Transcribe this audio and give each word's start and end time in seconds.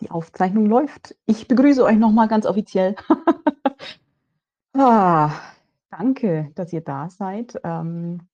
Die 0.00 0.10
Aufzeichnung 0.10 0.66
läuft. 0.66 1.14
Ich 1.26 1.46
begrüße 1.46 1.84
euch 1.84 1.96
noch 1.96 2.10
mal 2.10 2.26
ganz 2.28 2.46
offiziell. 2.46 2.96
Ah, 4.76 5.30
danke, 5.90 6.50
dass 6.56 6.72
ihr 6.72 6.80
da 6.82 7.08
seid. 7.10 7.60
Ähm 7.64 8.28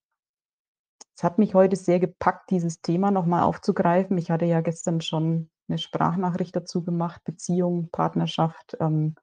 es 1.18 1.24
hat 1.24 1.38
mich 1.38 1.54
heute 1.54 1.76
sehr 1.76 2.00
gepackt, 2.00 2.50
dieses 2.50 2.80
Thema 2.82 3.10
noch 3.10 3.26
mal 3.26 3.42
aufzugreifen. 3.42 4.16
Ich 4.18 4.30
hatte 4.30 4.46
ja 4.46 4.60
gestern 4.60 5.00
schon 5.00 5.50
'ne 5.68 5.78
Sprachnachricht 5.78 6.56
dazu 6.56 6.82
gemacht, 6.82 7.22
Beziehung, 7.24 7.88
Partnerschaft, 7.90 8.76
ähm, 8.80 9.14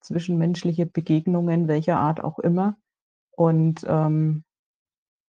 zwischenmenschliche 0.00 0.86
Begegnungen, 0.86 1.68
welcher 1.68 1.98
Art 1.98 2.22
auch 2.24 2.38
immer. 2.38 2.76
Und, 3.32 3.84
ähm, 3.88 4.44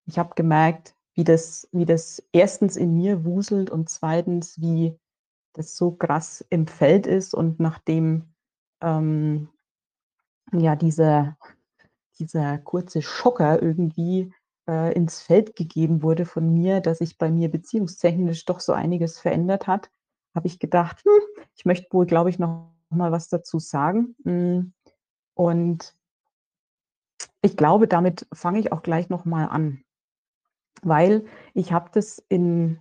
ich 0.06 0.18
habe 0.18 0.34
gemerkt, 0.36 0.94
wie 1.14 1.24
das 1.24 1.68
wie 1.72 1.86
das 1.86 2.22
1. 2.32 2.76
in 2.76 2.96
mir 2.96 3.24
wuselt 3.24 3.70
und 3.70 3.88
2., 3.90 4.56
wie 4.60 4.98
das 5.54 5.76
so 5.76 5.92
krass 5.92 6.44
im 6.50 6.66
Feld 6.68 7.06
ist 7.06 7.34
und 7.34 7.60
nachdem, 7.60 8.34
ähm, 8.82 9.48
ja, 10.52 10.76
dieser 10.76 11.36
dieser 12.20 12.58
kurze 12.58 13.02
Schocker 13.02 13.62
irgendwie, 13.62 14.32
äh, 14.68 14.94
ins 14.94 15.22
Feld 15.22 15.56
gegeben 15.56 16.02
wurde 16.02 16.26
von 16.26 16.52
mir, 16.54 16.80
dass 16.80 16.98
sich 16.98 17.18
bei 17.18 17.30
mir 17.30 17.50
beziehungstechnisch 17.50 18.44
doch 18.46 18.60
so 18.60 18.72
einiges 18.74 19.18
verändert 19.20 19.66
hat, 19.68 19.90
habe 20.34 20.46
ich 20.48 20.58
gedacht: 20.60 21.02
„Hm, 21.04 21.44
ich 21.56 21.64
möchte 21.66 21.88
wohl, 21.92 22.06
glaube 22.06 22.30
ich, 22.30 22.38
noch 22.40 22.72
mal 22.90 23.12
was 23.12 23.28
dazu 23.28 23.58
sagen.“ 23.60 24.16
Hm, 24.24 24.74
und 25.34 25.94
ich 27.42 27.56
glaube, 27.56 27.86
damit 27.86 28.26
fange 28.32 28.58
ich 28.58 28.72
auch 28.72 28.82
gleich 28.82 29.08
noch 29.08 29.24
mal 29.24 29.46
an. 29.46 29.84
Weil 30.82 31.24
ich 31.54 31.72
habe 31.72 31.90
das 31.92 32.18
in 32.28 32.78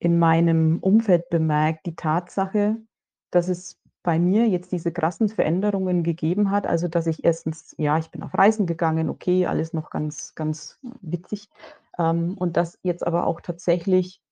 in 0.00 0.18
meinem 0.18 0.78
Umfeld 0.80 1.30
bemerkt, 1.30 1.86
die 1.86 1.96
Tatsache, 1.96 2.76
dass 3.32 3.48
es 3.48 3.78
bei 4.02 4.18
mir 4.18 4.48
jetzt 4.48 4.72
diese 4.72 4.92
krassen 4.92 5.28
Veränderungen 5.28 6.02
gegeben 6.04 6.50
hat, 6.50 6.66
also, 6.66 6.88
dass 6.88 7.06
ich 7.06 7.24
1. 7.24 7.74
ja, 7.78 7.98
ich 7.98 8.10
bin 8.10 8.22
auf 8.22 8.34
Reisen 8.34 8.66
gegangen, 8.66 9.10
okay, 9.10 9.46
alles 9.46 9.74
noch 9.74 9.90
ganz 9.90 10.34
ganz 10.34 10.78
witzig. 11.02 11.48
Ähm, 11.98 12.36
und 12.38 12.56
dass 12.56 12.78
jetzt 12.82 13.06
aber 13.06 13.26
auch 13.26 13.40
tatsächlich, 13.42 14.22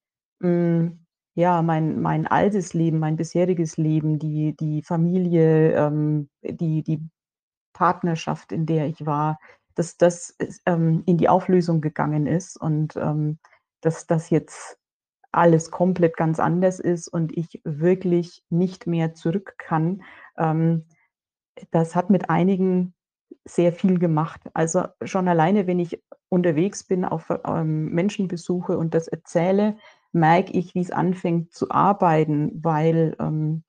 hm, 0.42 1.00
ja, 1.36 1.62
mein 1.62 2.00
mein 2.02 2.26
altes 2.26 2.74
Leben, 2.74 2.98
mein 2.98 3.16
bisheriges 3.16 3.76
Leben, 3.78 4.18
die 4.18 4.56
die 4.56 4.82
Familie, 4.82 5.72
ähm, 5.76 6.30
die 6.42 6.82
die 6.82 7.02
Partnerschaft, 7.74 8.52
in 8.52 8.66
der 8.66 8.86
ich 8.88 9.06
war, 9.06 9.38
dass 9.76 9.96
das 9.98 10.36
ähm, 10.66 11.02
in 11.06 11.18
die 11.18 11.28
Auflösung 11.28 11.80
gegangen 11.82 12.26
ist 12.26 12.56
und, 12.60 12.96
ähm, 12.96 13.38
dass 13.82 14.06
das 14.08 14.30
jetzt 14.30 14.77
alles 15.32 15.70
komplett 15.70 16.16
ganz 16.16 16.40
anders 16.40 16.80
ist 16.80 17.08
und 17.08 17.36
ich 17.36 17.60
wirklich 17.64 18.42
nicht 18.50 18.86
mehr 18.86 19.14
zurück 19.14 19.54
kann. 19.58 20.02
Ähm, 20.38 20.86
das 21.70 21.96
hat 21.96 22.10
mit 22.10 22.30
einigen 22.30 22.94
sehr 23.46 23.72
viel 23.72 23.98
gemacht. 23.98 24.40
Also, 24.54 24.84
schon 25.04 25.28
alleine, 25.28 25.66
wenn 25.66 25.78
ich 25.80 26.02
unterwegs 26.30 26.84
bin 26.84 27.04
auf, 27.04 27.30
ähm, 27.46 27.90
Menschenbesuche 27.90 28.78
und 28.78 28.94
das 28.94 29.08
erzähle, 29.08 29.76
merke 30.12 30.52
ich, 30.52 30.74
wie's 30.74 30.90
anfängt 30.92 31.52
zu 31.52 31.70
arbeiten, 31.70 32.52
weil, 32.64 33.16
ähm 33.20 33.64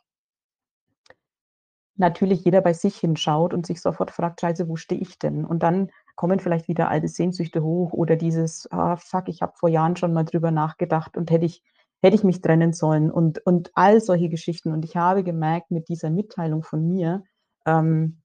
natürlich 1.97 2.45
jeder 2.45 2.61
bei 2.61 2.73
sich 2.73 2.97
hinschaut 2.97 3.53
und 3.53 3.65
sich 3.65 3.81
sofort 3.81 4.11
fragt: 4.11 4.41
„Scheiße, 4.41 4.67
wo 4.69 4.75
stehe 4.75 5.01
ich 5.01 5.19
denn?“ 5.19 5.45
Und 5.45 5.63
dann 5.63 5.91
kommen 6.19 6.39
vielleicht 6.41 6.69
wieder 6.69 6.89
alte 6.91 7.09
Sehnsüchte 7.09 7.63
hoch 7.63 7.93
oder 7.93 8.17
dieses: 8.17 8.69
„Ah, 8.71 8.97
fuck, 8.97 9.29
ich 9.29 9.41
habe 9.43 9.53
vor 9.57 9.69
Jahren 9.69 9.97
schon 9.97 10.13
mal 10.13 10.25
drüber 10.25 10.51
nachgedacht 10.51 11.17
und 11.17 11.31
hätte 11.31 11.47
ich 11.47 11.63
hätte 12.03 12.15
ich 12.17 12.25
mich 12.25 12.41
trennen 12.41 12.73
sollen?“ 12.73 13.11
Und 13.11 13.39
und 13.47 13.71
all 13.75 14.01
solche 14.01 14.29
Geschichten. 14.29 14.73
Und 14.73 14.85
ich 14.85 14.97
habe 14.97 15.23
gemerkt, 15.25 15.71
mit 15.71 15.89
dieser 15.89 16.11
Mitteilung 16.11 16.63
von 16.63 16.87
mir, 16.89 17.23
ähm, 17.67 18.21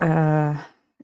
äh, 0.00 0.54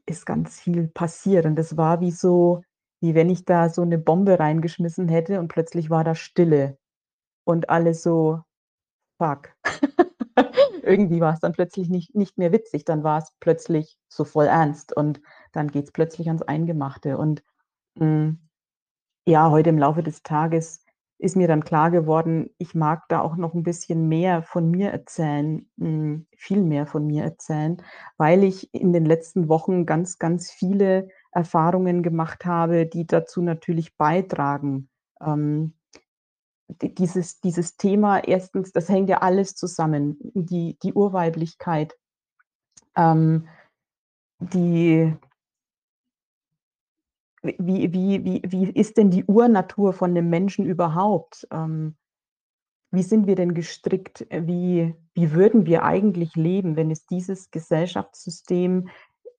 ist 0.07 0.27
ganz 0.27 0.61
viel 0.61 0.89
passiert. 0.89 1.47
Und 1.47 1.57
das 1.57 1.77
war 1.77 2.01
wie 2.01 2.11
so 2.11 2.63
wie 3.03 3.15
wenn 3.17 3.31
ich 3.31 3.45
da 3.45 3.69
so 3.69 3.85
'ne 3.85 3.99
Bombe 3.99 4.39
reingeschmissen 4.41 5.09
hätte 5.09 5.41
und 5.41 5.49
plötzlich 5.49 5.91
war 5.91 6.05
da 6.05 6.15
Stille 6.15 6.79
und 7.45 7.71
alle 7.71 7.95
so: 7.95 8.41
„Fuck.“ 9.19 9.51
Irgendwie 10.85 11.21
war's 11.21 11.41
dann 11.41 11.53
plötzlich 11.53 11.89
nicht 11.91 12.15
nicht 12.17 12.39
mehr 12.39 12.53
witzig, 12.53 12.85
dann 12.87 13.05
war's 13.05 13.33
plötzlich 13.41 13.99
so 14.09 14.25
voll 14.25 14.47
ernst 14.47 14.97
und 14.97 15.21
dann 15.53 15.69
geht's 15.69 15.93
plötzlich 15.93 16.29
ans 16.29 16.43
Eingemachte. 16.43 17.19
Und, 17.19 17.43
hm, 17.99 18.39
ja, 19.27 19.51
heute 19.51 19.71
im 19.71 19.79
Laufe 19.79 20.03
des 20.05 20.23
Tages 20.25 20.85
ist 21.21 21.37
mir 21.37 21.49
dann 21.49 21.65
klar 21.65 21.91
geworden, 21.93 22.51
ich 22.59 22.75
mag 22.77 23.05
da 23.09 23.21
auch 23.23 23.37
noch 23.37 23.55
'n 23.55 23.63
bisschen 23.65 24.09
mehr 24.09 24.43
von 24.43 24.71
mir 24.71 24.91
erzählen, 24.93 25.69
hm, 25.79 26.27
viel 26.37 26.63
mehr 26.63 26.87
von 26.87 27.07
mir 27.07 27.25
erzählen, 27.25 27.79
weil 28.19 28.45
ich 28.45 28.73
in 28.75 28.93
den 28.95 29.07
letzten 29.07 29.49
Wochen 29.49 29.87
ganz, 29.87 30.19
ganz 30.19 30.51
viele 30.53 31.09
Erfahrungen 31.33 32.03
gemacht 32.05 32.45
habe, 32.47 32.87
die 32.87 33.07
dazu 33.07 33.43
natürlich 33.43 33.97
beitragen. 33.99 34.91
Ähm, 35.27 35.75
dieses 36.83 37.41
dieses 37.41 37.77
Thema 37.79 38.19
1., 38.19 38.73
das 38.73 38.89
hängt 38.91 39.11
ja 39.11 39.19
alles 39.23 39.55
zusammen, 39.57 40.19
die 40.35 40.79
die 40.83 40.95
Urweiblichkeit, 40.95 41.97
ähm, 42.97 43.49
die 44.41 45.15
wie 47.45 47.93
wie 47.93 48.25
wie 48.25 48.43
wie 48.47 48.71
ist 48.71 48.97
denn 48.99 49.11
die 49.11 49.25
Urnatur 49.25 49.93
von 49.93 50.13
'nem 50.13 50.31
Menschen 50.31 50.65
überhaupt? 50.67 51.47
Ähm, 51.53 51.97
wie 52.93 53.03
sind 53.05 53.27
wir 53.29 53.37
denn 53.37 53.55
gestrickt? 53.55 54.27
Äh, 54.31 54.47
wie 54.47 54.95
wie 55.15 55.33
würden 55.33 55.67
wir 55.67 55.85
eigentlich 55.85 56.37
leben, 56.37 56.77
wenn 56.77 56.91
es 56.93 57.07
dieses 57.07 57.51
Gesellschaftssystem, 57.53 58.89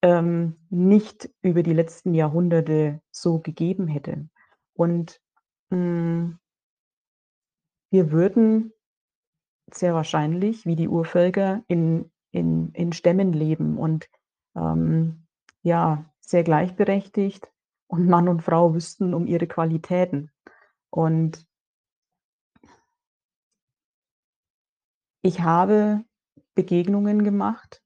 ähm, 0.03 0.57
nicht 0.71 1.29
über 1.43 1.63
die 1.63 1.73
letzten 1.73 2.13
Jahrhunderte 2.15 3.01
so 3.11 3.39
gegeben 3.39 3.87
hätte? 3.87 4.29
Und, 4.75 5.21
hm 5.71 6.39
wir 7.93 8.11
würden 8.11 8.73
sehr 9.73 9.93
wahrscheinlich 9.95 10.65
wie 10.65 10.75
die 10.77 10.89
Urvölker 10.89 11.63
in 11.69 12.11
in 12.31 12.71
in 12.73 12.93
Stämmen 12.93 13.33
leben 13.33 13.77
und, 13.79 14.09
ähm, 14.57 15.27
ja, 15.63 16.05
sehr 16.21 16.43
gleichberechtigt 16.43 17.52
und 17.93 18.07
Mann 18.07 18.27
und 18.27 18.41
Frau 18.41 18.73
wüssten 18.73 19.13
um 19.13 19.27
ihre 19.27 19.45
Qualitäten. 19.45 20.31
Und 20.89 21.45
ich 25.21 25.41
habe 25.41 26.03
Begegnungen 26.55 27.23
gemacht, 27.23 27.83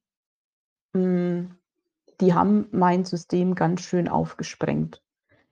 hm, 0.93 1.57
die 2.21 2.33
haben 2.33 2.69
mein 2.71 3.03
System 3.03 3.53
ganz 3.53 3.81
schön 3.81 4.07
aufgesprengt. 4.07 5.03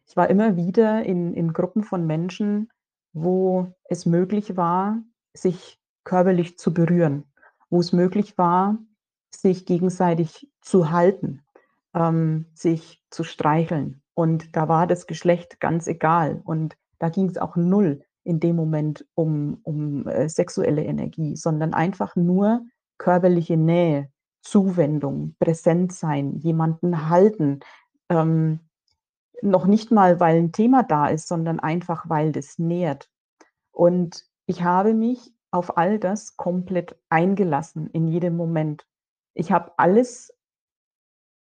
Ich 0.08 0.16
war 0.16 0.30
immer 0.30 0.56
wieder 0.56 1.04
in 1.04 1.34
in 1.34 1.52
Gruppen 1.52 1.84
von 1.84 2.08
Menschen, 2.08 2.72
wo 3.12 3.74
es 3.90 4.06
möglich 4.06 4.56
war, 4.56 5.04
sich 5.34 5.82
körperlich 6.06 6.58
zu 6.58 6.74
berühren, 6.74 7.26
wo 7.70 7.82
es 7.82 7.92
möglich 7.92 8.38
war, 8.38 8.78
sich 9.32 9.66
gegenseitig 9.66 10.50
zu 10.62 10.92
halten, 10.92 11.46
ähm, 11.94 12.46
sich 12.54 13.04
zu 13.10 13.26
streicheln. 13.26 14.02
Und 14.16 14.56
da 14.56 14.68
war 14.68 14.88
das 14.88 15.08
Geschlecht 15.08 15.60
ganz 15.60 15.88
egal. 15.88 16.42
Und 16.46 16.78
da 17.00 17.10
ging's 17.10 17.38
auch 17.38 17.56
0 17.56 18.02
in 18.24 18.40
dem 18.40 18.56
Moment 18.56 19.06
um 19.16 19.60
um, 19.64 20.08
äh, 20.08 20.28
sexuelle 20.30 20.84
Energie, 20.84 21.36
sondern 21.36 21.74
einfach 21.74 22.16
nur 22.16 22.62
körperliche 22.98 23.58
Nähe, 23.58 24.10
Zuwendung, 24.42 25.36
präsent 25.40 25.94
sein, 25.94 26.38
jemanden 26.38 27.10
halten. 27.10 27.60
Ähm, 28.10 28.62
noch 29.42 29.68
nicht 29.68 29.92
mal, 29.92 30.20
weil 30.20 30.38
'n 30.40 30.52
Thema 30.54 30.84
da 30.84 31.08
ist, 31.08 31.28
sondern 31.28 31.60
einfach, 31.60 32.10
weil 32.10 32.32
das 32.32 32.58
nährt. 32.58 33.10
Und 33.72 34.26
ich 34.48 34.64
habe 34.64 34.94
mich 34.94 35.34
auf 35.52 35.78
all 35.78 36.00
das 36.00 36.38
komplett 36.38 36.98
eingelassen 37.10 37.88
in 37.92 38.08
jedem 38.08 38.38
Moment. 38.38 38.86
Ich 39.36 39.52
habe 39.52 39.74
alles 39.78 40.35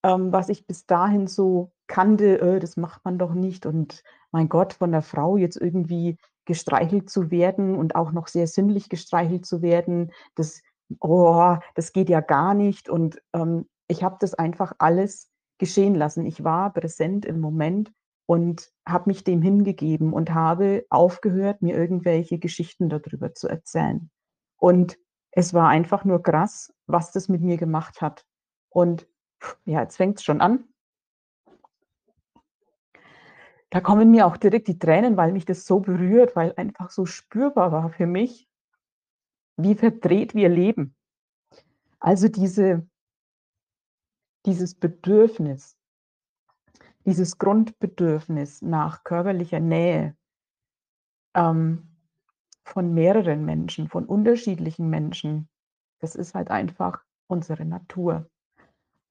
ähm, 0.03 0.31
was 0.33 0.49
ich 0.49 0.67
bis 0.67 0.85
dahin 0.85 1.27
so 1.27 1.71
kannte: 1.87 2.39
„Äh, 2.41 2.59
das 2.59 2.77
macht 2.77 3.03
man 3.05 3.17
doch 3.19 3.33
nicht“ 3.33 3.65
und 3.65 4.03
mein 4.31 4.49
Gott, 4.49 4.73
von 4.73 4.91
'ner 4.91 5.01
Frau 5.01 5.37
jetzt 5.37 5.57
irgendwie 5.57 6.17
gestreichelt 6.45 7.09
zu 7.09 7.31
werden 7.31 7.75
und 7.75 7.95
auch 7.95 8.11
noch 8.11 8.27
sehr 8.27 8.47
sinnlich 8.47 8.89
gestreichelt 8.89 9.45
zu 9.45 9.61
werden, 9.61 10.11
das 10.35 10.61
oh, 10.99 11.55
das 11.75 11.93
geht 11.93 12.09
ja 12.09 12.19
gar 12.21 12.53
nicht. 12.53 12.89
Und, 12.89 13.21
ähm, 13.33 13.67
ich 13.87 14.03
habe 14.03 14.17
das 14.19 14.33
einfach 14.33 14.73
alles 14.79 15.29
geschehen 15.59 15.95
lassen. 15.95 16.25
Ich 16.25 16.43
war 16.43 16.73
präsent 16.73 17.25
im 17.25 17.39
Moment 17.39 17.91
und 18.25 18.71
habe 18.87 19.09
mich 19.09 19.23
dem 19.23 19.41
hingegeben 19.41 20.13
und 20.13 20.33
habe 20.33 20.85
aufgehört, 20.89 21.61
mir 21.61 21.75
irgendwelche 21.77 22.39
Geschichten 22.39 22.89
da 22.89 22.99
drüber 22.99 23.33
zu 23.35 23.47
erzählen. 23.47 24.09
Und 24.57 24.97
es 25.31 25.53
war 25.53 25.69
einfach 25.69 26.05
nur 26.05 26.23
krass, 26.23 26.73
was 26.87 27.11
das 27.11 27.29
mit 27.29 27.41
mir 27.41 27.57
gemacht 27.57 28.01
hat. 28.01 28.25
Und 28.69 29.07
ja, 29.65 29.81
jetzt 29.81 29.97
fängt's 29.97 30.23
schon 30.23 30.41
an. 30.41 30.65
Da 33.69 33.79
kommen 33.79 34.11
mir 34.11 34.27
auch 34.27 34.37
direkt 34.37 34.67
die 34.67 34.79
Tränen, 34.79 35.15
weil 35.15 35.31
mich 35.31 35.45
das 35.45 35.65
so 35.65 35.79
berührt, 35.79 36.35
weil 36.35 36.53
einfach 36.57 36.89
so 36.89 37.05
spürbar 37.05 37.71
war 37.71 37.89
für 37.89 38.05
mich 38.05 38.47
wie 39.57 39.75
verdreht 39.75 40.33
wir 40.33 40.49
leben. 40.49 40.95
Also 41.99 42.27
diese 42.27 42.87
dieses 44.45 44.73
Bedürfnis 44.73 45.77
dieses 47.05 47.37
Grundbedürfnis 47.37 48.61
nach 48.61 49.03
körperlicher 49.03 49.59
Nähe 49.59 50.15
ähm, 51.33 51.95
von 52.63 52.93
mehreren 52.93 53.43
Menschen, 53.43 53.87
von 53.87 54.05
unterschiedlichen 54.05 54.89
Menschen, 54.89 55.49
das 55.99 56.15
ist 56.15 56.35
halt 56.35 56.51
einfach 56.51 57.03
unsere 57.27 57.65
Natur. 57.65 58.29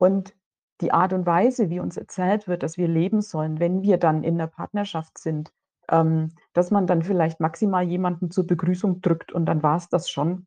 Und 0.00 0.34
die 0.80 0.92
Art 0.92 1.12
und 1.12 1.26
Weise, 1.26 1.68
wie 1.68 1.78
uns 1.78 1.98
erzählt 1.98 2.48
wird, 2.48 2.62
dass 2.62 2.78
wir 2.78 2.88
leben 2.88 3.20
sollen, 3.20 3.60
wenn 3.60 3.82
wir 3.82 3.98
dann 3.98 4.24
in 4.24 4.38
der 4.38 4.46
Partnerschaft 4.46 5.18
sind, 5.18 5.52
ähm, 5.90 6.32
dass 6.54 6.70
man 6.70 6.86
dann 6.86 7.02
vielleicht 7.02 7.38
maximal 7.38 7.84
jemanden 7.84 8.30
zur 8.30 8.46
Begrüßung 8.46 9.02
drückt 9.02 9.30
und 9.30 9.44
dann 9.44 9.62
war 9.62 9.76
es 9.76 9.90
das 9.90 10.08
schon. 10.08 10.46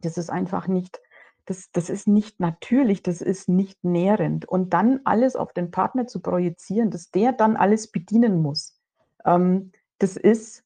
Das 0.00 0.18
ist 0.18 0.28
einfach 0.28 0.66
nicht 0.66 1.00
das 1.46 1.70
das 1.72 1.90
ist 1.90 2.08
nicht 2.08 2.40
natürlich, 2.40 3.02
das 3.02 3.20
ist 3.20 3.48
nicht 3.48 3.84
nährend. 3.84 4.48
Und 4.48 4.72
dann 4.72 5.00
alles 5.04 5.36
auf 5.36 5.52
den 5.52 5.70
Partner 5.70 6.06
zu 6.06 6.20
projizieren, 6.20 6.90
dass 6.90 7.10
der 7.10 7.32
dann 7.32 7.56
alles 7.56 7.92
bedienen 7.92 8.42
muss, 8.42 8.80
ähm, 9.24 9.70
das 9.98 10.16
ist 10.16 10.64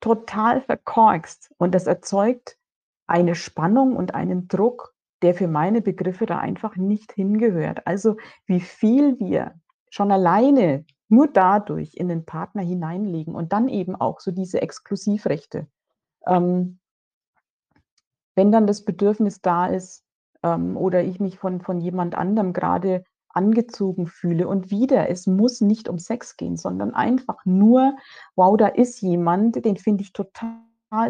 total 0.00 0.60
verkorkst 0.60 1.54
und 1.56 1.74
das 1.74 1.86
erzeugt 1.86 2.58
eine 3.06 3.34
Spannung 3.34 3.96
und 3.96 4.14
einen 4.14 4.48
Druck, 4.48 4.94
der 5.22 5.34
für 5.34 5.48
meine 5.48 5.82
Begriffe 5.82 6.26
da 6.26 6.38
einfach 6.38 6.76
nicht 6.76 7.12
hingehört. 7.12 7.86
Also, 7.86 8.16
wie 8.46 8.60
viel 8.60 9.18
wir 9.18 9.54
schon 9.90 10.12
alleine 10.12 10.84
nur 11.08 11.26
dadurch 11.28 11.94
in 11.96 12.08
den 12.08 12.24
Partner 12.26 12.62
hineinlegen 12.62 13.34
und 13.34 13.52
dann 13.52 13.68
eben 13.68 13.96
auch 13.96 14.20
so 14.20 14.30
diese 14.30 14.60
Exklusivrechte. 14.62 15.66
Ähm 16.26 16.78
wenn 18.36 18.52
dann 18.52 18.66
das 18.68 18.84
Bedürfnis 18.84 19.40
da 19.42 19.66
ist, 19.66 20.04
ähm, 20.44 20.76
oder 20.76 21.02
ich 21.02 21.18
mich 21.18 21.38
von 21.38 21.60
von 21.60 21.80
jemand 21.80 22.14
anderem 22.14 22.52
grade 22.52 23.04
angezogen 23.30 24.06
fühle 24.06 24.46
und 24.48 24.70
wieder, 24.70 25.10
es 25.10 25.26
muss 25.26 25.60
nicht 25.60 25.88
um 25.88 25.98
Sex 25.98 26.36
gehen, 26.36 26.56
sondern 26.56 26.94
einfach 26.94 27.44
nur: 27.44 27.96
„Wow, 28.36 28.56
da 28.56 28.68
ist 28.68 29.00
jemand, 29.00 29.64
den 29.64 29.76
finde 29.76 30.02
ich 30.02 30.12
total 30.12 30.54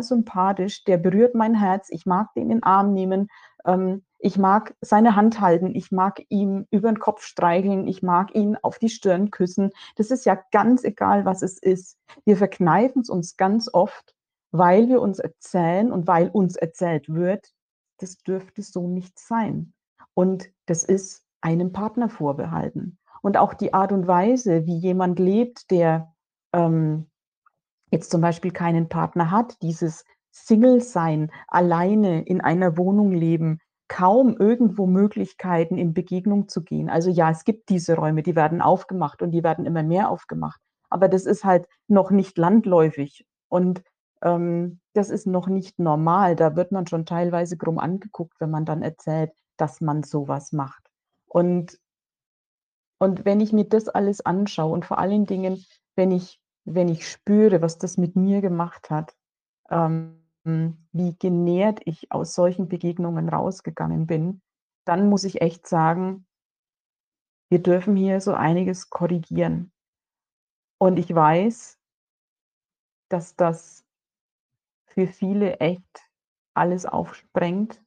sympathisch, 0.01 0.85
der 0.85 0.97
berührt 0.97 1.35
mein 1.35 1.55
Herz, 1.55 1.89
ich 1.91 2.07
mag 2.07 2.33
den 2.35 2.45
in 2.45 2.49
den 2.49 2.63
Arm 2.63 2.95
nehmen, 2.95 3.29
ähm, 3.69 4.03
ich 4.19 4.37
mag 4.39 4.75
seine 4.81 5.15
Hand 5.15 5.41
halten, 5.41 5.75
ich 5.77 5.93
mag 5.93 6.23
ihm 6.29 6.67
über 6.71 6.89
'n 6.89 6.99
Kopf 6.99 7.23
streicheln, 7.23 7.87
ich 7.87 8.03
mag 8.03 8.35
ihn 8.35 8.57
auf 8.57 8.79
die 8.79 8.89
Stirn 8.89 9.31
küssen.“ 9.31 9.71
Das 9.97 10.11
ist 10.11 10.27
ja 10.27 10.39
ganz 10.51 10.83
egal, 10.85 11.25
was 11.25 11.43
es 11.43 11.59
ist. 11.59 11.99
Wir 12.25 12.37
verkneifen's 12.37 13.11
uns 13.11 13.37
ganz 13.37 13.71
oft, 13.73 14.15
weil 14.51 14.89
wir 14.89 15.01
uns 15.01 15.21
erzählen 15.21 15.93
und 15.93 16.07
weil 16.09 16.29
uns 16.31 16.57
erzählt 16.57 17.09
wird, 17.09 17.53
das 17.99 18.19
dürfte 18.19 18.63
so 18.63 18.89
nicht 18.89 19.19
sein. 19.19 19.73
Und 20.15 20.51
das 20.67 20.83
ist 20.83 21.23
einem 21.41 21.73
Partner 21.73 22.09
vorbehalten. 22.09 22.99
Und 23.23 23.37
auch 23.37 23.55
die 23.55 23.75
Art 23.75 23.93
und 23.93 24.07
Weise, 24.07 24.67
wie 24.67 24.79
jemand 24.79 25.19
lebt, 25.19 25.71
der, 25.71 26.15
ähm, 26.53 27.11
jetzt 27.91 28.11
zum 28.11 28.21
Beispiel 28.21 28.51
keinen 28.53 28.89
Partner 28.89 29.31
hat, 29.31 29.61
dieses 29.63 30.05
Single-Sein, 30.31 31.31
alleine 31.47 32.23
in 32.23 32.41
einer 32.41 32.77
Wohnung 32.77 33.13
leben, 33.13 33.61
kaum 33.89 34.37
irgendwo 34.37 34.87
Möglichkeiten, 34.87 35.79
in 35.79 35.95
Begegnung 35.95 36.49
zu 36.49 36.63
gehen. 36.63 36.91
Also 36.91 37.11
ja, 37.11 37.31
es 37.31 37.45
gibt 37.45 37.71
diese 37.71 37.97
Räume, 37.97 38.23
die 38.23 38.37
werden 38.37 38.61
aufgemacht 38.61 39.23
und 39.23 39.31
die 39.31 39.43
werden 39.43 39.65
immer 39.67 39.83
mehr 39.83 40.11
aufgemacht. 40.11 40.61
Aber 40.91 41.09
das 41.09 41.27
ist 41.27 41.45
halt 41.45 41.67
noch 41.87 42.11
nicht 42.11 42.39
landläufig. 42.39 43.27
Und 43.49 43.83
ähm, 44.23 44.81
das 44.93 45.11
ist 45.11 45.27
noch 45.27 45.49
nicht 45.49 45.79
normal. 45.79 46.37
Da 46.37 46.57
wird 46.57 46.73
man 46.73 46.87
schon 46.87 47.07
teilweise 47.07 47.57
krumm 47.57 47.79
angeguckt, 47.79 48.41
wenn 48.41 48.51
man 48.51 48.65
dann 48.65 48.83
erzählt, 48.83 49.33
dass 49.57 49.81
man 49.81 50.03
so 50.03 50.29
was 50.29 50.53
macht. 50.53 50.91
Und 51.27 51.79
und 53.01 53.25
wenn 53.25 53.41
ich 53.41 53.53
mir 53.53 53.65
das 53.65 53.89
alles 53.89 54.21
anschaue 54.27 54.73
und 54.73 54.85
vor 54.85 54.99
allen 54.99 55.25
Dingen, 55.25 55.65
wenn 55.95 56.11
ich 56.11 56.41
wenn 56.65 56.89
ich 56.89 57.09
spüre, 57.09 57.63
was 57.63 57.79
das 57.79 57.97
mit 57.97 58.17
mir 58.17 58.41
gemacht 58.41 58.91
hat, 58.91 59.15
ähm, 59.71 60.17
wie 60.93 61.17
genährt 61.19 61.81
ich 61.85 62.11
aus 62.13 62.35
solchen 62.35 62.69
Begegnungen 62.69 63.29
rausgegangen 63.29 64.07
bin, 64.07 64.41
dann 64.87 65.09
muss 65.09 65.25
ich 65.25 65.41
echt 65.43 65.67
sagen 65.69 66.25
wir 67.53 67.63
dürfen 67.63 67.97
hier 67.97 68.21
so 68.21 68.35
einiges 68.35 68.91
korrigieren. 68.91 69.71
Und 70.81 70.99
ich 70.99 71.13
weiß 71.15 71.75
dass 73.11 73.35
das 73.37 73.83
für 74.95 75.07
viele 75.07 75.61
echt 75.61 76.09
alles 76.55 76.87
aufsprengt, 76.87 77.83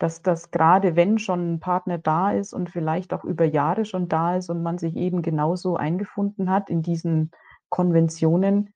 dass 0.00 0.22
das 0.22 0.50
grade 0.52 0.96
wenn 0.96 1.18
schon 1.18 1.54
'n 1.56 1.60
Partner 1.60 1.98
da 1.98 2.32
ist 2.32 2.54
und 2.54 2.70
vielleicht 2.70 3.14
auch 3.14 3.24
über 3.24 3.44
Jahre 3.46 3.84
schon 3.86 4.08
da 4.08 4.36
ist 4.36 4.50
und 4.50 4.62
man 4.62 4.78
sich 4.78 4.96
eben 4.96 5.22
genauso 5.22 5.76
eingefunden 5.76 6.50
hat 6.50 6.70
in 6.70 6.82
diesen 6.82 7.32
Konventionen, 7.70 8.74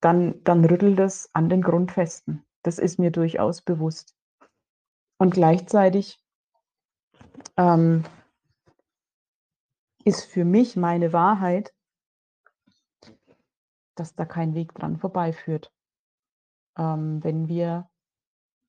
dann 0.00 0.42
dann 0.44 0.64
rüttelt 0.64 0.98
es 1.00 1.30
an 1.34 1.48
den 1.48 1.62
Grundfesten. 1.62 2.44
Das 2.62 2.78
ist 2.78 2.98
mir 2.98 3.10
durchaus 3.10 3.62
bewusst. 3.62 4.14
Und 5.18 5.34
gleichzeitig 5.34 6.22
ähm 7.56 8.04
ist 10.04 10.24
für 10.24 10.44
mich 10.44 10.76
meine 10.76 11.12
Wahrheit 11.12 11.72
dass 13.96 14.14
da 14.14 14.26
kein 14.26 14.54
Weg 14.54 14.74
dran 14.74 14.98
vorbeiführt 14.98 15.72
ähm, 16.76 17.22
wenn 17.22 17.48
wir 17.48 17.88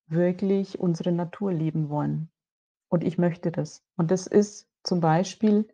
wirklich 0.07 0.79
unsere 0.79 1.11
Natur 1.11 1.51
leben 1.51 1.89
wollen. 1.89 2.29
Und 2.89 3.03
ich 3.03 3.17
möchte 3.17 3.51
das. 3.51 3.83
Und 3.97 4.11
das 4.11 4.27
ist 4.27 4.69
zum 4.83 5.01
Beispiel 5.01 5.67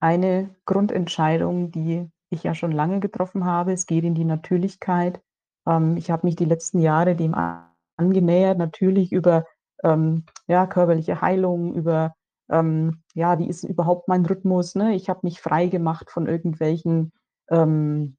eine 0.00 0.54
Grundentscheidung, 0.64 1.70
die 1.70 2.10
ich 2.30 2.42
ja 2.42 2.54
schon 2.54 2.72
lange 2.72 3.00
getroffen 3.00 3.44
habe. 3.44 3.72
Es 3.72 3.86
geht 3.86 4.04
in 4.04 4.14
die 4.14 4.24
Natürlichkeit. 4.24 5.20
Ähm, 5.66 5.96
ich 5.96 6.10
habe 6.10 6.26
mich 6.26 6.36
die 6.36 6.44
letzten 6.44 6.80
Jahre 6.80 7.16
dem 7.16 7.34
angenähert, 7.96 8.58
natürlich 8.58 9.12
über, 9.12 9.44
ähm, 9.84 10.24
ja, 10.46 10.66
körperliche 10.66 11.20
Heilung, 11.20 11.74
über, 11.74 12.14
ähm, 12.50 13.02
ja, 13.14 13.38
wie 13.38 13.48
ist 13.48 13.64
überhaupt 13.64 14.08
mein 14.08 14.26
Rhythmus, 14.26 14.74
ne? 14.74 14.94
Ich 14.94 15.08
habe 15.08 15.20
mich 15.22 15.40
freigemacht 15.40 16.10
von 16.10 16.26
irgendwelchen, 16.26 17.12
ähm 17.50 18.16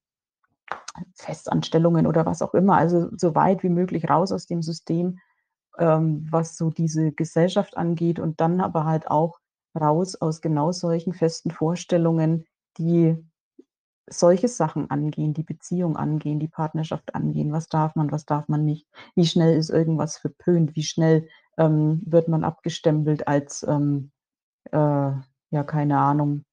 Festanstellungen 1.16 2.08
oder 2.08 2.26
was 2.26 2.42
auch 2.42 2.54
immer, 2.54 2.78
also 2.78 3.10
so 3.16 3.36
weit 3.36 3.64
wie 3.64 3.70
möglich 3.70 4.10
raus 4.10 4.32
aus 4.32 4.46
dem 4.48 4.62
System, 4.62 5.20
ähm, 5.78 6.28
was 6.30 6.58
so 6.58 6.70
diese 6.70 7.12
Gesellschaft 7.12 7.78
angeht 7.78 8.20
und 8.20 8.42
dann 8.42 8.62
aber 8.62 8.86
halt 8.86 9.10
auch 9.10 9.40
raus 9.80 10.16
aus 10.16 10.42
genau 10.42 10.72
solchen 10.72 11.14
festen 11.14 11.52
Vorstellungen, 11.52 12.46
die 12.78 13.16
solche 14.10 14.48
Sachen 14.48 14.90
angehen, 14.90 15.34
die 15.34 15.44
Beziehung 15.44 15.98
angehen, 15.98 16.40
die 16.40 16.48
Partnerschaft 16.48 17.14
angehen. 17.16 17.52
Was 17.52 17.68
darf 17.68 17.96
man, 17.96 18.12
was 18.12 18.26
darf 18.26 18.48
man 18.48 18.66
nicht? 18.66 18.88
Wie 19.16 19.26
schnell 19.26 19.58
ist 19.58 19.70
irgendwas 19.70 20.18
verpönt? 20.18 20.76
Wie 20.76 20.84
schnell, 20.84 21.28
ähm, 21.58 22.02
wird 22.06 22.28
man 22.28 22.44
abgestempelt 22.44 23.28
als, 23.28 23.64
ähm, 23.64 24.12
äh, 24.72 25.12
ja, 25.50 25.64
keine 25.66 25.98
Ahnung 26.00 26.46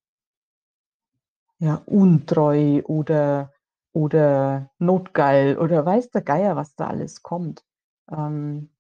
ja, 1.59 1.83
untreu 1.87 2.83
oder 2.85 3.53
oder 3.93 4.71
notgeil 4.79 5.57
oder 5.59 5.87
weiß 5.87 6.11
der 6.11 6.23
Geier, 6.23 6.57
was 6.57 6.75
da 6.75 6.89
alles 6.89 7.23
kommt. 7.23 7.65
Ähm, 8.11 8.71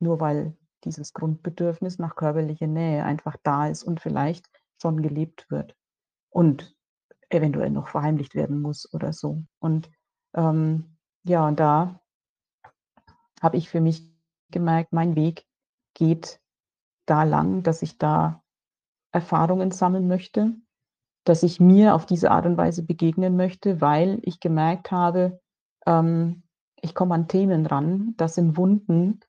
nur 0.00 0.20
weil 0.20 0.56
dieses 0.84 1.12
Grundbedürfnis 1.12 1.98
nach 1.98 2.14
körperlicher 2.16 2.66
Nähe 2.68 3.04
einfach 3.04 3.36
da 3.42 3.68
ist 3.68 3.82
und 3.84 4.00
vielleicht 4.00 4.48
schon 4.80 5.02
gelebt 5.02 5.50
wird 5.50 5.76
und 6.30 6.76
eventuell 7.34 7.70
noch 7.70 7.88
verheimlicht 7.88 8.34
werden 8.34 8.60
muss 8.60 8.92
oder 8.92 9.12
so. 9.12 9.42
Und, 9.58 9.90
ähm, 10.34 10.96
ja, 11.24 11.46
und 11.46 11.60
da 11.60 12.00
habe 13.42 13.56
ich 13.56 13.68
für 13.68 13.80
mich 13.80 14.02
gemerkt, 14.50 14.92
mein 14.92 15.16
Weg 15.16 15.44
geht 15.94 16.40
da 17.06 17.24
lang, 17.24 17.62
dass 17.62 17.82
ich 17.82 17.98
da 17.98 18.42
Erfahrungen 19.12 19.70
sammeln 19.70 20.08
möchte, 20.08 20.54
dass 21.24 21.42
ich 21.42 21.60
mir 21.60 21.94
auf 21.94 22.06
diese 22.06 22.30
Art 22.30 22.46
und 22.46 22.56
Weise 22.56 22.82
begegnen 22.82 23.36
möchte, 23.36 23.80
weil 23.80 24.18
ich 24.22 24.40
gemerkt 24.40 24.90
habe, 24.90 25.40
ähm, 25.86 26.42
ich 26.80 26.94
komme 26.94 27.14
an 27.14 27.28
Themen 27.28 27.66
ran, 27.66 28.14
das 28.16 28.34
sind 28.34 28.56
Wunden, 28.56 29.20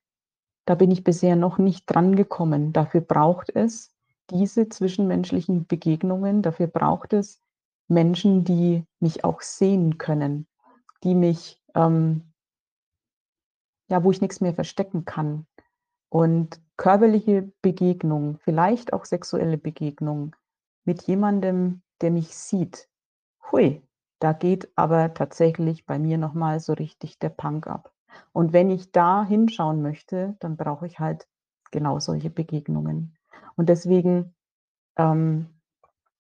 da 0.66 0.76
bin 0.76 0.92
ich 0.92 1.04
bisher 1.04 1.36
noch 1.36 1.58
nicht 1.58 1.86
drangekommen. 1.86 2.74
Dafür 2.74 3.02
braucht 3.02 3.50
es 3.56 3.94
diese 4.30 4.68
zwischenmenschlichen 4.68 5.68
Begegnungen, 5.68 6.42
dafür 6.42 6.68
braucht 6.68 7.14
es 7.14 7.42
Menschen, 7.88 8.44
die 8.44 8.86
mich 9.00 9.24
auch 9.24 9.42
sehen 9.42 9.98
können, 9.98 10.48
die 11.04 11.16
mich, 11.16 11.62
ähm 11.76 12.32
ja, 13.88 14.04
wo 14.04 14.12
ich 14.12 14.22
nix 14.22 14.42
mehr 14.42 14.54
verstecken 14.54 15.06
kann. 15.06 15.46
Und 16.10 16.60
körperliche 16.78 17.52
Begegnung, 17.62 18.38
vielleicht 18.40 18.94
auch 18.94 19.06
sexuelle 19.06 19.58
Begegnung 19.58 20.36
mit 20.86 21.04
jemandem, 21.04 21.82
der 22.02 22.12
mich 22.12 22.36
sieht, 22.36 22.90
hui, 23.52 23.82
da 24.20 24.34
geht 24.34 24.72
aber 24.76 25.14
tatsächlich 25.14 25.86
bei 25.86 26.00
mir 26.00 26.18
noch 26.18 26.34
mal 26.34 26.60
so 26.60 26.74
richtig 26.74 27.20
der 27.20 27.30
Punk 27.30 27.68
ab. 27.68 27.92
Und 28.32 28.54
wenn 28.54 28.70
ich 28.70 28.92
da 28.92 29.26
hinschauen 29.26 29.82
möchte, 29.82 30.36
dann 30.40 30.58
brauche 30.58 30.88
ich 30.88 31.00
halt 31.00 31.28
genau 31.72 32.00
solche 32.00 32.30
Begegnungen. 32.30 33.18
Und 33.56 33.70
deswegen, 33.70 34.34
ähm, 34.98 35.50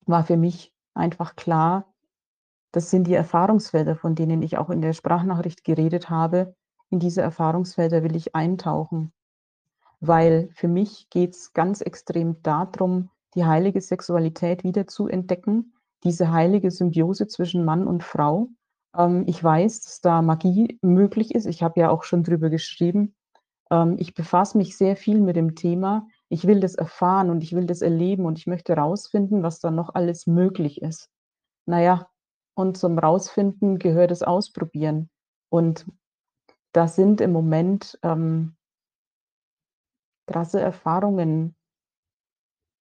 war 0.05 0.24
für 0.24 0.38
mich 0.38 0.75
einfach 0.96 1.36
klar, 1.36 1.86
das 2.72 2.90
sind 2.90 3.08
die 3.08 3.14
Erfahrungsfelder, 3.14 3.96
von 3.96 4.16
denen 4.16 4.42
ich 4.42 4.58
auch 4.58 4.70
in 4.70 4.82
der 4.82 4.94
Sprachnachricht 4.94 5.64
geredet 5.64 6.10
habe. 6.10 6.56
In 6.90 7.00
diese 7.00 7.22
Erfahrungsfelder 7.22 8.04
will 8.04 8.16
ich 8.16 8.36
eintauchen, 8.36 9.14
weil 10.02 10.50
für 10.54 10.68
mich 10.68 11.10
geht's 11.10 11.54
ganz 11.54 11.82
extrem 11.82 12.42
da 12.44 12.66
drum, 12.66 13.10
die 13.34 13.46
heilige 13.46 13.82
Sexualität 13.82 14.64
wieder 14.64 14.88
zu 14.88 15.08
entdecken, 15.08 15.74
diese 16.04 16.32
heilige 16.32 16.72
Symbiose 16.72 17.28
zwischen 17.28 17.66
Mann 17.66 17.88
und 17.88 18.04
Frau. 18.04 18.50
Ähm, 18.96 19.24
ich 19.28 19.44
weiß, 19.44 19.82
dass 19.82 20.02
da 20.02 20.22
Magie 20.22 20.78
möglich 20.82 21.34
ist. 21.34 21.46
Ich 21.46 21.64
habe 21.64 21.80
ja 21.80 21.90
auch 21.90 22.04
schon 22.04 22.24
drüber 22.24 22.50
geschrieben. 22.50 23.16
Ähm, 23.72 23.96
ich 24.00 24.14
befasse 24.14 24.58
mich 24.58 24.78
sehr 24.78 24.96
viel 24.96 25.20
mit 25.20 25.36
dem 25.36 25.56
Thema. 25.56 26.08
Ich 26.29 26.48
will 26.48 26.60
das 26.60 26.75
erfahren 26.75 27.29
und 27.29 27.44
ich 27.44 27.53
will 27.53 27.65
das 27.65 27.82
erleben 27.82 28.25
und 28.25 28.38
ich 28.39 28.48
möchte 28.48 28.74
rausfinden, 28.74 29.44
was 29.44 29.60
da 29.60 29.72
noch 29.72 29.94
alles 29.94 30.27
möglich 30.27 30.82
ist. 30.82 31.10
Na 31.65 31.82
ja, 31.82 32.10
und 32.55 32.77
zum 32.77 32.98
Rausfinden 32.98 33.79
gehört 33.79 34.12
das 34.12 34.24
Ausprobieren. 34.24 35.10
Und 35.50 35.86
da 36.74 36.88
sind 36.88 37.22
im 37.22 37.32
Moment, 37.32 38.00
ähm 38.03 38.55
krasse 40.27 40.60
Erfahrungen 40.60 41.55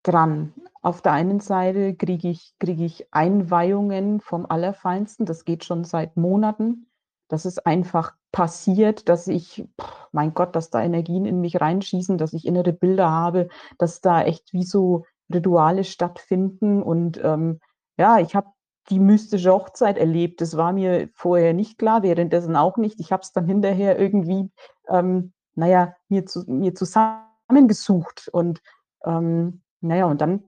dran. 0.04 0.54
Auf 0.82 1.02
der 1.02 1.14
einen 1.14 1.40
Seite 1.40 1.96
kriege 1.96 2.30
ich 2.30 2.54
kriege 2.60 2.84
ich 2.84 3.08
Einweihungen 3.14 4.20
vom 4.22 4.46
Allerfeinsten. 4.46 5.26
Das 5.26 5.46
geht 5.46 5.64
schon 5.64 5.84
seit 5.84 6.18
Monaten. 6.18 6.88
Das 7.30 7.46
ist 7.46 7.66
einfach 7.66 8.16
passiert, 8.34 9.08
dass 9.08 9.28
ich 9.28 9.66
mein 10.12 10.34
Gott, 10.34 10.58
dass 10.58 10.70
da 10.72 10.84
Energien 10.84 11.26
in 11.26 11.40
mich 11.40 11.62
reinschießen, 11.62 12.18
dass 12.18 12.34
ich 12.34 12.46
innere 12.46 12.74
Bilder 12.74 13.10
habe, 13.10 13.48
dass 13.78 14.02
da 14.02 14.24
echt 14.24 14.52
wie 14.52 14.64
so 14.64 15.06
Rituale 15.34 15.86
stattfinden. 15.86 16.84
Und, 16.84 17.22
ähm, 17.24 17.62
ja, 17.98 18.20
ich 18.20 18.36
habe 18.36 18.48
die 18.90 19.00
mystische 19.00 19.54
Hochzeit 19.54 19.98
erlebt. 19.98 20.42
Das 20.42 20.58
war 20.58 20.74
mir 20.74 21.10
vorher 21.14 21.54
nicht 21.54 21.78
klar, 21.78 22.04
währenddessen 22.04 22.56
auch 22.58 22.78
nicht. 22.78 23.00
Ich 23.00 23.12
habe 23.14 23.22
es 23.22 23.32
dann 23.32 23.46
hinterher 23.46 23.98
irgendwie, 24.00 24.52
ähm, 24.90 25.32
na 25.56 25.68
ja, 25.68 25.96
mir 26.10 26.26
zu 26.26 26.44
mir 26.48 26.74
zusammengesucht 26.76 28.30
und, 28.34 28.62
ähm, 29.06 29.62
na 29.82 29.96
ja, 29.96 30.06
und 30.08 30.20
dann 30.22 30.44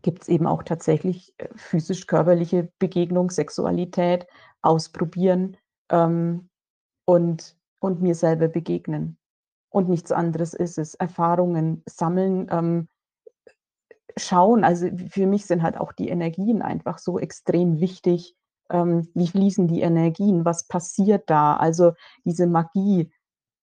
gibt's 0.00 0.28
eben 0.28 0.46
auch 0.46 0.62
tatsächlich, 0.62 1.34
äh, 1.36 1.48
physisch-körperliche 1.54 2.72
Begegnung, 2.78 3.30
Sexualität, 3.30 4.26
ausprobieren, 4.62 5.58
ähm, 5.90 6.48
und 7.04 7.56
und 7.80 8.00
mir 8.00 8.14
selber 8.14 8.48
begegnen. 8.48 9.18
Und 9.68 9.88
nichts 9.88 10.12
anderes 10.12 10.54
ist 10.54 10.78
es. 10.78 10.94
Erfahrungen 10.94 11.82
sammeln, 11.86 12.46
ähm, 12.50 12.88
schauen. 14.16 14.64
Also, 14.64 14.88
für 15.10 15.26
mich 15.26 15.46
sind 15.46 15.62
halt 15.62 15.78
auch 15.78 15.92
die 15.92 16.08
Energien 16.08 16.62
einfach 16.62 16.98
so 16.98 17.18
extrem 17.18 17.80
wichtig. 17.80 18.36
Ähm, 18.70 19.08
wie 19.14 19.26
fließen 19.26 19.66
die 19.66 19.80
Energien? 19.80 20.44
Was 20.44 20.68
passiert 20.68 21.28
da? 21.28 21.56
Also, 21.56 21.92
diese 22.24 22.46
Magie, 22.46 23.10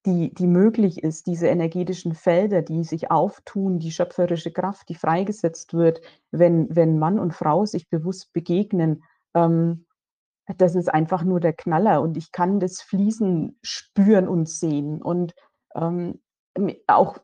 die 0.06 0.34
die 0.34 0.48
möglich 0.48 1.04
ist, 1.04 1.28
diese 1.28 1.48
energetischen 1.48 2.16
Felder, 2.16 2.62
die 2.62 2.84
sich 2.84 3.12
auftun, 3.12 3.80
die 3.80 3.92
schöpferische 3.92 4.52
Kraft, 4.52 4.90
die 4.90 4.96
freigesetzt 4.96 5.74
wird, 5.74 6.02
wenn 6.32 6.76
wenn 6.76 7.00
Mann 7.00 7.20
und 7.20 7.34
Frau 7.34 7.66
sich 7.66 7.90
bewusst 7.90 8.34
begegnen, 8.34 9.04
ähm, 9.36 9.86
das 10.58 10.76
ist 10.76 10.94
einfach 10.94 11.24
nur 11.24 11.40
der 11.40 11.54
Knaller 11.54 12.02
und 12.02 12.18
ich 12.18 12.32
kann 12.32 12.60
das 12.60 12.82
Fließen 12.82 13.58
spüren 13.62 14.28
und 14.28 14.50
sehen. 14.50 15.02
Und, 15.02 15.34
ähm, 15.76 16.20
auch 16.88 17.20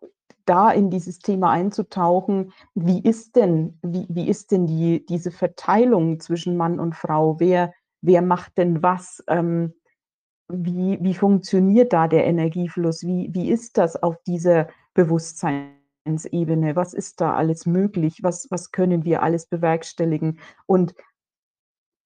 da 0.46 0.72
in 0.72 0.90
dieses 0.90 1.20
Thema 1.20 1.52
einzutauchen, 1.52 2.54
wie 2.76 3.02
ist 3.02 3.36
denn 3.36 3.80
wie 3.82 4.06
wie 4.10 4.30
ist 4.30 4.52
denn 4.52 4.68
die 4.68 5.06
diese 5.06 5.32
Verteilung 5.32 6.20
zwischen 6.20 6.56
Mann 6.58 6.80
und 6.80 6.96
Frau? 6.96 7.40
Wer 7.40 7.74
wer 8.02 8.22
macht 8.22 8.58
denn 8.58 8.84
was? 8.84 9.24
Ähm, 9.28 9.74
wie 10.48 11.00
wie 11.02 11.16
funktioniert 11.16 11.94
da 11.94 12.08
der 12.08 12.26
Energiefluss? 12.26 13.04
Wie 13.04 13.30
wie 13.34 13.50
ist 13.50 13.78
das 13.78 14.02
auf 14.02 14.18
dieser 14.28 14.68
Bewusstseinsebene? 14.94 16.76
Was 16.76 16.94
ist 16.94 17.22
da 17.22 17.34
alles 17.36 17.66
möglich? 17.66 18.20
Was 18.22 18.48
was 18.52 18.72
können 18.72 19.04
wir 19.06 19.24
alles 19.24 19.48
bewerkstelligen? 19.48 20.40
Und 20.68 20.94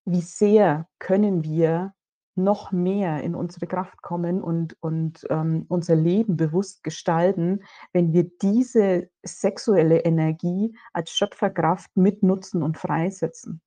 wie 0.06 0.20
sehr 0.22 0.88
können 0.98 1.44
wir 1.44 1.94
noch 2.36 2.72
mehr 2.72 3.22
in 3.22 3.34
unsere 3.34 3.66
Kraft 3.66 4.02
kommen 4.02 4.42
und 4.42 4.76
und, 4.80 5.26
ähm, 5.30 5.66
unser 5.68 5.96
Leben 5.96 6.36
bewusst 6.36 6.84
gestalten, 6.84 7.60
wenn 7.92 8.12
wir 8.12 8.30
diese 8.42 9.10
sexuelle 9.24 10.00
Energie 10.00 10.76
als 10.92 11.10
Schöpferkraft 11.10 11.90
mitnutzen 11.96 12.62
und 12.62 12.78
freisetzen. 12.78 13.60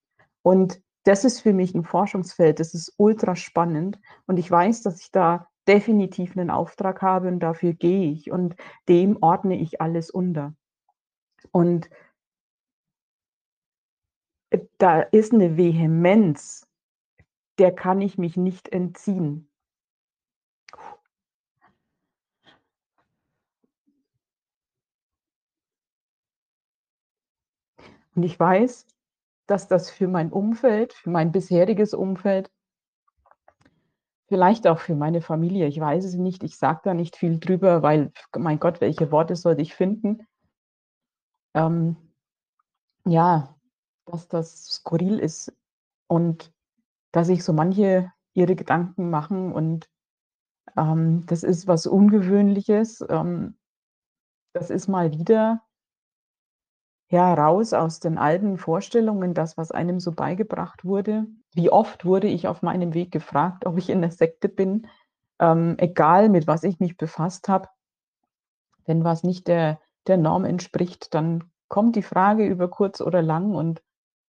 Und 0.44 0.82
das 1.06 1.25
ist 1.25 1.42
für 1.42 1.54
mich 1.54 1.75
'n 1.75 1.84
Forschungsfeld, 1.86 2.60
das 2.60 2.74
ist 2.74 2.94
ultraspannend 2.98 4.00
und 4.28 4.38
ich 4.40 4.50
weiß, 4.50 4.82
dass 4.84 5.02
ich 5.02 5.12
da 5.12 5.48
definitiv 5.68 6.36
'nen 6.36 6.50
Auftrag 6.50 7.02
habe 7.02 7.28
und 7.30 7.40
dafür 7.42 7.74
gehe 7.74 8.12
ich 8.12 8.32
und 8.32 8.56
dem 8.90 9.18
ordne 9.22 9.60
ich 9.60 9.82
alles 9.82 10.10
unter. 10.12 10.56
Und 11.52 11.90
da 14.84 15.02
ist 15.02 15.34
'ne 15.34 15.58
Vehemenz, 15.58 16.68
der 17.60 17.74
kann 17.74 18.02
ich 18.02 18.18
mich 18.18 18.38
nicht 18.38 18.70
entziehen. 18.70 19.48
Und 28.16 28.24
ich 28.24 28.40
weiß, 28.40 28.86
dass 29.48 29.68
das 29.68 29.90
für 29.92 30.08
mein 30.08 30.32
Umfeld 30.32 30.94
für 30.94 31.10
mein 31.10 31.32
bisheriges 31.32 31.94
Umfeld 31.94 32.50
vielleicht 34.30 34.68
auch 34.68 34.80
für 34.80 34.96
meine 34.96 35.22
Familie, 35.22 35.68
ich 35.68 35.80
weiß 35.80 36.06
es 36.06 36.13
nicht, 36.16 36.44
ich 36.44 36.58
sage 36.58 36.80
da 36.86 36.94
nicht 36.94 37.18
viel 37.18 37.40
drüber, 37.40 37.82
weil, 37.82 38.12
mein 38.38 38.60
Gott, 38.60 38.80
welche 38.80 39.12
Worte 39.12 39.36
sollte 39.36 39.62
ich 39.62 39.74
finden? 39.75 40.25
Ähm, 41.56 41.96
ja, 43.06 43.56
dass 44.07 44.27
das 44.27 44.65
skurril 44.67 45.19
ist 45.19 45.53
und 46.07 46.51
dass 47.13 47.27
sich 47.27 47.43
so 47.43 47.53
manche 47.53 48.12
ihre 48.33 48.55
Gedanken 48.55 49.10
machen 49.10 49.53
und, 49.53 49.89
ähm, 50.77 51.25
das 51.27 51.43
ist 51.43 51.67
was 51.67 51.88
Ungewöhnliches. 51.88 53.03
Ähm, 53.10 53.57
das 54.53 54.69
ist 54.72 54.88
mal 54.88 55.12
wieder 55.13 55.63
ja, 57.12 57.36
aus 57.74 58.00
den 58.00 58.17
alten 58.17 58.57
Vorstellungen, 58.57 59.33
das, 59.33 59.57
was 59.57 59.72
einem 59.72 60.00
so 60.00 60.12
beigebracht 60.12 60.83
wurde. 60.86 61.25
Wie 61.53 61.69
oft 61.69 62.05
wurde 62.05 62.27
ich 62.27 62.48
auf 62.48 62.62
meinem 62.62 62.93
Weg 62.93 63.12
gefragt, 63.12 63.65
ob 63.65 63.77
ich 63.77 63.89
in 63.89 64.00
'ner 64.00 64.12
Sekte 64.12 64.50
bin, 64.50 64.88
ähm, 65.39 65.75
egal 65.79 66.29
mit 66.29 66.48
was 66.48 66.63
ich 66.63 66.79
mich 66.79 66.98
befasst 66.98 67.50
habe. 67.50 67.67
Wenn 68.88 69.03
was 69.03 69.24
nicht 69.24 69.48
der 69.48 69.79
der 70.07 70.17
Norm 70.17 70.43
entspricht, 70.43 71.13
dann 71.13 71.45
kommt 71.69 71.95
die 71.95 72.01
Frage 72.03 72.45
über 72.45 72.67
kurz 72.69 73.00
oder 73.00 73.22
lang 73.22 73.55
und, 73.55 73.81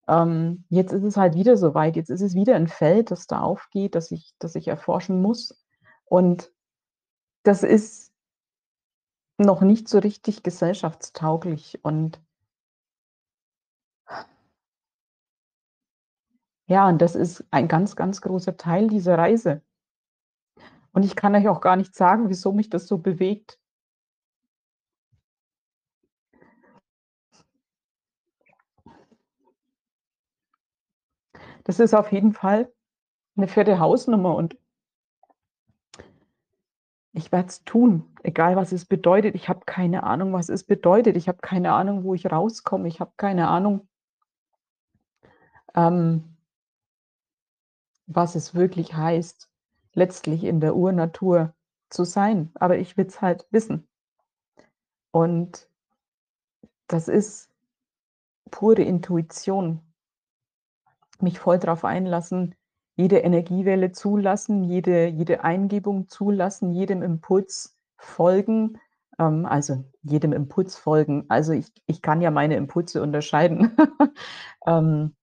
ähm, 0.09 0.65
jetzt 0.71 0.93
ist 0.93 1.05
es 1.05 1.17
halt 1.17 1.35
wieder 1.35 1.57
so 1.57 1.75
weit. 1.75 1.97
Jetzt 1.97 2.11
ist 2.11 2.21
es 2.23 2.35
wieder 2.35 2.57
'n 2.57 2.69
Feld, 2.69 3.11
das 3.11 3.27
da 3.27 3.41
aufgeht, 3.41 3.95
das 3.95 4.11
ich 4.11 4.33
das 4.39 4.55
ich 4.57 4.69
erforschen 4.69 5.23
muss. 5.23 5.63
Und 6.07 6.53
das 7.45 7.63
ist 7.65 8.09
noch 9.41 9.63
nicht 9.63 9.89
so 9.89 9.99
richtig 9.99 10.43
gesellschaftstauglich 10.43 11.79
und 11.83 12.21
Ja, 16.69 16.89
und 16.89 17.01
das 17.03 17.15
ist 17.17 17.45
ein 17.51 17.67
ganz, 17.69 17.97
ganz 17.97 18.21
großer 18.21 18.57
Teil 18.57 18.89
dieser 18.89 19.19
Reise. 19.19 19.63
Und 20.95 21.05
ich 21.05 21.17
kann 21.17 21.35
euch 21.35 21.49
auch 21.49 21.61
gar 21.61 21.77
nicht 21.77 21.95
sagen, 21.95 22.29
wieso 22.29 22.53
mich 22.53 22.69
das 22.71 22.87
so 22.87 22.99
bewegt. 22.99 23.59
Das 31.67 31.79
ist 31.79 31.95
auf 31.95 32.11
jeden 32.13 32.33
Fall 32.33 32.73
'ne 33.37 33.49
fette 33.49 33.79
Hausnummer 33.81 34.35
und 34.37 34.57
ich 37.15 37.31
werde 37.31 37.49
es 37.49 37.63
tun, 37.65 38.05
egal 38.23 38.57
was 38.57 38.73
es 38.73 38.87
bedeutet. 38.87 39.35
Ich 39.35 39.49
habe 39.51 39.61
keine 39.67 40.03
Ahnung, 40.05 40.33
was 40.33 40.49
es 40.49 40.65
bedeutet. 40.65 41.17
Ich 41.17 41.29
habe 41.29 41.39
keine 41.43 41.73
Ahnung, 41.73 42.05
wo 42.05 42.15
ich 42.15 42.31
rauskomme. 42.31 42.89
Ich 42.89 43.01
habe 43.01 43.13
keine 43.19 43.49
Ahnung 43.49 43.87
ähm 45.75 46.33
was 48.09 48.35
es 48.35 48.55
wirklich 48.55 48.95
heißt, 48.95 49.49
letztlich 49.95 50.43
in 50.45 50.61
der 50.61 50.75
Urnatur 50.77 51.55
zu 51.89 52.05
sein, 52.05 52.51
aber 52.55 52.79
ich 52.79 52.97
will's 52.97 53.21
halt 53.21 53.47
wissen. 53.51 53.87
Und 55.15 55.69
das 56.91 57.09
ist 57.09 57.47
pure 58.53 58.83
Intuition. 58.83 59.81
Mich 61.23 61.39
voll 61.39 61.59
drauf 61.61 61.85
einlassen, 61.85 62.57
jede 62.97 63.19
Energiewelle 63.21 63.93
zulassen, 63.93 64.65
jede 64.65 65.07
jede 65.07 65.45
Eingebung 65.45 66.09
zulassen, 66.09 66.73
jedem 66.73 67.01
Impuls 67.03 67.77
folgen, 67.97 68.79
ähm, 69.21 69.47
also 69.47 69.85
jedem 70.03 70.33
Impuls 70.33 70.77
folgen. 70.77 71.25
Also, 71.29 71.53
ich 71.53 71.73
ich 71.87 72.03
kann 72.03 72.21
ja 72.23 72.33
meine 72.33 72.57
Impulse 72.57 73.01
unterscheiden, 73.03 73.71
ähm, 74.67 75.15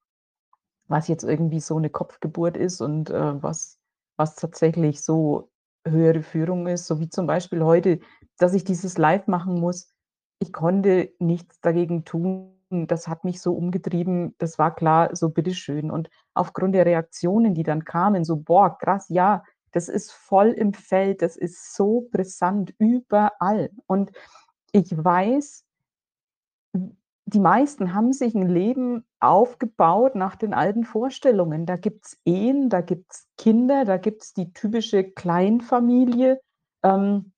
was 0.88 1.08
jetzt 1.10 1.24
irgendwie 1.24 1.62
so 1.62 1.79
'ne 1.79 1.89
Kopfgeburt 1.91 2.58
ist 2.58 2.82
und, 2.82 3.10
äh, 3.12 3.44
was 3.44 3.79
was 4.18 4.36
tatsächlich 4.36 5.01
so 5.03 5.51
höhere 5.88 6.24
Führung 6.24 6.68
ist, 6.68 6.88
so 6.88 7.00
wie 7.01 7.10
zum 7.10 7.27
Beispiel 7.27 7.63
heute, 7.63 8.00
dass 8.39 8.53
ich 8.56 8.65
dieses 8.65 8.98
Live 9.00 9.27
machen 9.27 9.56
muss. 9.62 9.94
Ich 10.39 10.53
konnte 10.53 11.12
nichts 11.20 11.62
dagegen 11.62 12.06
tun. 12.06 12.59
Das 12.72 13.08
hat 13.08 13.24
mich 13.24 13.42
so 13.42 13.54
umgetrieben. 13.54 14.36
Das 14.38 14.60
war 14.60 14.76
klar, 14.76 15.16
so 15.16 15.30
bitteschön. 15.30 15.90
Und 15.90 16.10
aufgrund 16.36 16.76
der 16.76 16.86
Reaktionen, 16.86 17.56
die 17.56 17.64
dann 17.64 17.84
kamen, 17.84 18.24
so: 18.24 18.38
„Boah, 18.38 18.78
krass, 18.78 19.08
ja, 19.10 19.44
das 19.72 19.90
ist 19.90 20.12
voll 20.12 20.50
im 20.50 20.74
Feld, 20.74 21.22
das 21.24 21.36
ist 21.36 21.76
so 21.76 22.08
brisant 22.12 22.74
überall.“ 22.78 23.72
Und 23.88 24.12
ich 24.72 24.92
weiß 24.96 25.62
die 27.26 27.40
meisten 27.40 27.94
haben 27.94 28.14
sich 28.14 28.34
'n 28.36 28.48
Leben 28.48 29.06
aufgebaut 29.20 30.16
nach 30.16 30.36
den 30.36 30.54
alten 30.54 30.84
Vorstellungen. 30.84 31.66
Da 31.66 31.76
gibt's 31.76 32.18
Ehen, 32.26 32.70
da 32.70 32.82
gibt's 32.82 33.28
Kinder, 33.38 33.86
da 33.86 33.98
gibt's 33.98 34.34
die 34.34 34.52
typische 34.54 35.04
Kleinfamilie. 35.04 36.40
Ähm, 36.84 37.34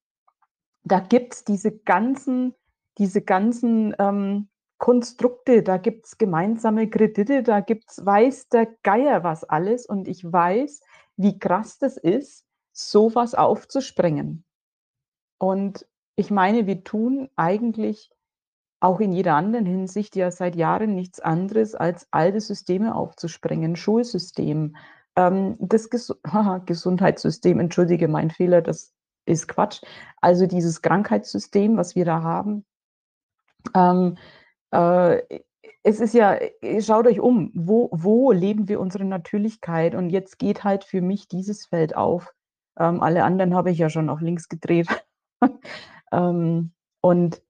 da 0.86 1.00
gibt's 1.02 1.46
diese 1.46 1.72
ganzen 1.72 2.56
diese 3.00 3.22
ganzen, 3.24 3.96
ähm, 4.00 4.50
Konstrukte, 4.82 5.62
da 5.62 5.78
gibt's 5.78 6.18
gemeinsame 6.18 6.90
Kredite, 6.90 7.44
da 7.44 7.60
gibt's 7.60 8.04
weiß 8.04 8.50
der 8.50 8.66
Geier 8.82 9.24
was 9.24 9.44
alles. 9.44 9.86
Und 9.86 10.08
ich 10.08 10.24
weiß, 10.24 10.82
wie 11.18 11.38
krass 11.38 11.78
das 11.78 11.98
ist, 11.98 12.48
so 12.74 13.14
was 13.14 13.36
aufzusprengen. 13.36 14.44
Und 15.38 15.86
ich 16.16 16.32
meine, 16.32 16.66
wir 16.66 16.84
tun 16.84 17.30
eigentlich 17.36 18.10
auch 18.80 19.00
in 19.00 19.14
jeder 19.14 19.36
anderen 19.36 19.68
Hinsicht 19.68 20.16
ja 20.16 20.32
seit 20.32 20.56
Jahren 20.56 20.96
nichts 20.96 21.20
anderes, 21.20 21.76
als 21.76 22.08
alte 22.10 22.42
Systeme 22.42 22.96
aufzusprengen. 22.96 23.76
Schulsystem, 23.76 24.76
ähm, 25.16 25.58
das 25.60 25.92
Gesu 25.92 26.16
Gesundheitssystem, 26.66 27.60
entschuldige, 27.60 28.08
mein 28.08 28.32
Fehler, 28.32 28.64
das 28.64 28.96
ist 29.26 29.48
Quatsch. 29.48 29.84
Also, 30.22 30.48
dieses 30.48 30.82
Krankheitssystem, 30.82 31.78
was 31.78 31.96
wir 31.96 32.06
da 32.06 32.24
haben. 32.24 32.66
Ähm, 33.76 34.18
äh, 34.72 35.22
es 35.84 36.00
ist 36.00 36.14
ja 36.14 36.36
äh, 36.36 36.82
schaut 36.82 37.08
euch 37.08 37.20
um, 37.20 37.52
wo 37.54 37.90
wo 37.92 38.32
leben 38.32 38.68
wir 38.68 38.80
unsere 38.80 39.06
Natürlichkeit? 39.06 39.96
Und 39.96 40.10
jetzt 40.10 40.40
geht 40.40 40.64
halt 40.64 40.84
für 40.84 41.02
mich 41.02 41.28
dieses 41.28 41.66
Feld 41.66 41.96
auf. 41.96 42.34
Ähm, 42.80 43.02
alle 43.02 43.24
anderen 43.24 43.56
habe 43.56 43.72
ich 43.72 43.78
ja 43.78 43.90
schon 43.90 44.10
auf 44.10 44.22
links 44.22 44.50
gedreht. 44.50 44.88
Ähm, 46.14 46.74
und 47.00 47.42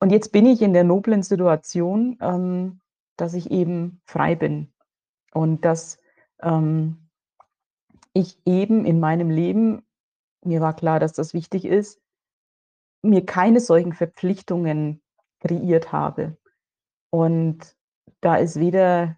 und 0.00 0.12
jetzt 0.12 0.32
bin 0.32 0.44
ich 0.44 0.60
in 0.60 0.74
der 0.74 0.84
noblen 0.84 1.22
Situation, 1.22 2.18
ähm, 2.20 2.80
dass 3.16 3.32
ich 3.32 3.50
eben 3.50 4.02
frei 4.04 4.36
bin 4.36 4.70
und 5.32 5.64
dass, 5.64 5.96
ähm, 6.42 7.08
ich 8.12 8.38
eben 8.44 8.84
in 8.84 9.00
meinem 9.00 9.30
Leben 9.30 9.82
mir 10.44 10.60
war 10.60 10.76
klar, 10.76 11.00
dass 11.00 11.14
das 11.14 11.32
wichtig 11.32 11.64
ist 11.64 12.02
mir 13.02 13.24
keine 13.24 13.60
solchen 13.60 13.92
Verpflichtungen 13.92 15.00
kreiert 15.40 15.92
habe. 15.92 16.36
Und 17.10 17.76
da 18.20 18.36
ist 18.36 18.58
weder 18.60 19.16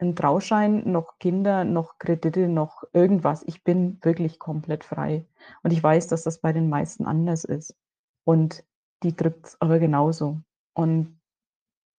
'n 0.00 0.14
Trauschein 0.16 0.90
noch 0.90 1.18
Kinder 1.18 1.64
noch 1.64 1.98
Kredite 1.98 2.48
noch 2.48 2.84
irgendwas. 2.92 3.42
Ich 3.46 3.64
bin 3.64 3.98
wirklich 4.02 4.38
komplett 4.38 4.84
frei. 4.84 5.26
Und 5.62 5.72
ich 5.72 5.82
weiß, 5.82 6.08
dass 6.08 6.22
das 6.24 6.40
bei 6.40 6.52
den 6.52 6.68
meisten 6.68 7.06
anders 7.06 7.44
ist. 7.44 7.74
Und 8.24 8.64
die 9.02 9.16
drückt's 9.16 9.60
aber 9.60 9.78
genauso. 9.78 10.40
Und 10.74 11.20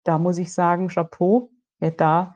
da 0.06 0.20
muss 0.20 0.38
ich 0.38 0.54
sagen, 0.54 0.90
Chapeau, 0.90 1.52
wer 1.80 1.92
da 1.92 2.36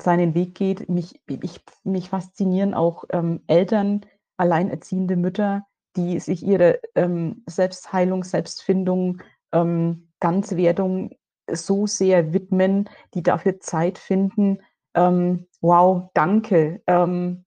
seinen 0.00 0.34
Weg 0.34 0.54
geht. 0.54 0.88
Mich 0.88 1.20
ich 1.26 1.64
mich 1.84 2.10
faszinieren 2.10 2.74
auch, 2.74 3.04
ähm, 3.10 3.42
Eltern, 3.46 4.06
alleinerziehende 4.36 5.16
Mütter, 5.16 5.66
die 5.96 6.20
sich 6.20 6.44
ihre, 6.44 6.80
ähm, 6.94 7.42
Selbstheilung, 7.46 8.24
Selbstfindung, 8.24 9.22
ähm, 9.52 10.07
Ganzwerdung 10.20 11.10
so 11.50 11.86
sehr 11.86 12.32
widmen, 12.34 12.88
die 13.14 13.22
dafür 13.22 13.60
Zeit 13.60 13.98
finden. 13.98 14.60
Ähm, 14.94 15.46
wow, 15.60 16.10
danke. 16.14 16.82
Ähm, 16.86 17.44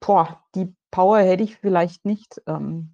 boah, 0.00 0.42
die 0.54 0.74
Power 0.90 1.20
hätte 1.20 1.44
ich 1.44 1.56
vielleicht 1.58 2.04
nicht. 2.06 2.42
Ähm, 2.46 2.92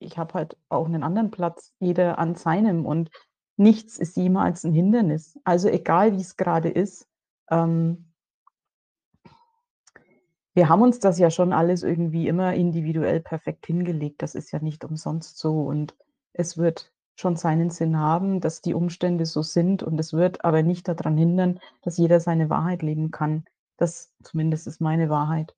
ich 0.00 0.18
habe 0.18 0.34
halt 0.34 0.56
auch 0.70 0.88
'nen 0.88 1.02
anderen 1.04 1.30
Platz, 1.32 1.72
jeder 1.80 2.18
an 2.18 2.36
seinem 2.36 2.86
und 2.86 3.10
nichts 3.58 3.98
ist 3.98 4.16
jemals 4.16 4.64
'n 4.64 4.72
Hindernis. 4.74 5.38
Also, 5.44 5.68
egal 5.68 6.14
wie's 6.18 6.36
grade 6.36 6.70
ist, 6.70 7.08
ähm 7.50 8.12
wir 10.56 10.68
haben 10.68 10.82
uns 10.82 10.98
das 11.00 11.18
ja 11.18 11.30
schon 11.30 11.52
alles 11.52 11.82
irgendwie 11.82 12.28
immer 12.28 12.54
individuell 12.54 13.20
perfekt 13.20 13.66
hingelegt. 13.66 14.20
Das 14.22 14.34
ist 14.34 14.50
ja 14.52 14.58
nicht 14.60 14.84
umsonst 14.84 15.38
so. 15.38 15.62
Und 15.62 15.96
es 16.34 16.58
wird 16.58 16.91
schon 17.16 17.36
seinen 17.36 17.70
Sinn 17.70 17.98
haben, 17.98 18.40
dass 18.40 18.62
die 18.62 18.74
Umstände 18.74 19.26
so 19.26 19.42
sind. 19.42 19.82
Und 19.82 19.98
es 19.98 20.12
wird 20.12 20.44
aber 20.44 20.62
nicht 20.62 20.88
da 20.88 20.94
dran 20.94 21.16
hindern, 21.16 21.60
dass 21.82 21.98
jeder 21.98 22.20
seine 22.20 22.50
Wahrheit 22.50 22.82
leben 22.82 23.10
kann. 23.10 23.44
Das 23.76 24.12
zumindest 24.22 24.66
ist 24.66 24.80
meine 24.80 25.08
Wahrheit. 25.10 25.54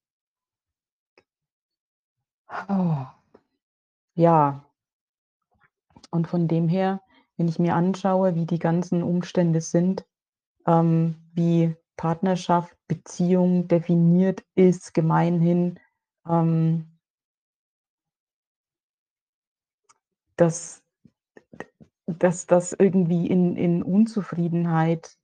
Ja. 4.14 4.64
Und 6.10 6.28
von 6.28 6.48
dem 6.48 6.68
her, 6.68 7.00
wenn 7.36 7.48
ich 7.48 7.58
mir 7.58 7.74
anschaue, 7.74 8.34
wie 8.34 8.46
die 8.46 8.58
ganzen 8.58 9.02
Umstände 9.02 9.60
sind, 9.60 10.06
ähm, 10.66 11.16
wie 11.34 11.76
Partnerschaft, 11.96 12.76
Beziehung 12.88 13.68
definiert 13.68 14.44
ist 14.54 14.94
gemeinhin, 14.94 15.80
ähm 16.28 16.90
dass 20.36 20.83
dass 22.06 22.46
das 22.46 22.72
irgendwie 22.72 23.26
in 23.26 23.56
in 23.56 23.82
Unzufriedenheit 23.82 25.18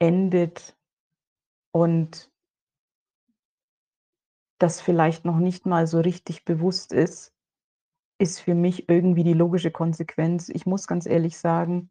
endet 0.00 0.76
und 1.72 2.30
das 4.58 4.80
vielleicht 4.80 5.24
noch 5.24 5.38
nicht 5.38 5.66
mal 5.66 5.86
so 5.86 6.00
richtig 6.00 6.44
bewusst 6.44 6.92
ist, 6.92 7.32
ist 8.18 8.40
für 8.40 8.54
mich 8.54 8.88
irgendwie 8.88 9.24
die 9.24 9.32
logische 9.34 9.70
Konsequenz. 9.70 10.48
Ich 10.48 10.66
muss 10.66 10.86
ganz 10.86 11.06
ehrlich 11.06 11.38
sagen, 11.38 11.90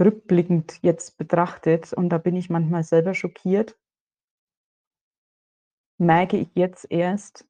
rückblickend 0.00 0.82
jetzt 0.82 1.16
betrachtet, 1.18 1.92
und 1.92 2.10
da 2.10 2.18
bin 2.18 2.36
ich 2.36 2.50
manchmal 2.50 2.84
selber 2.84 3.14
schockiert 3.14 3.76
merke 6.02 6.36
ich 6.36 6.48
jetzt 6.54 6.86
erst, 6.90 7.46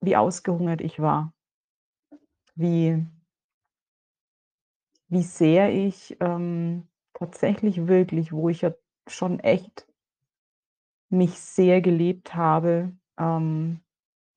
wie 0.00 0.16
ausgehungert 0.16 0.80
ich 0.80 1.00
war. 1.00 1.32
Wie 2.54 3.06
wie 5.12 5.22
sehr 5.22 5.72
ich, 5.74 6.16
ähm, 6.20 6.88
tatsächlich 7.14 7.86
wirklich, 7.88 8.32
wo 8.32 8.48
ich 8.48 8.62
ja 8.62 8.72
schon 9.08 9.40
echt 9.40 9.86
mich 11.10 11.38
sehr 11.40 11.80
gelebt 11.82 12.34
habe, 12.34 12.92
ähm, 13.18 13.80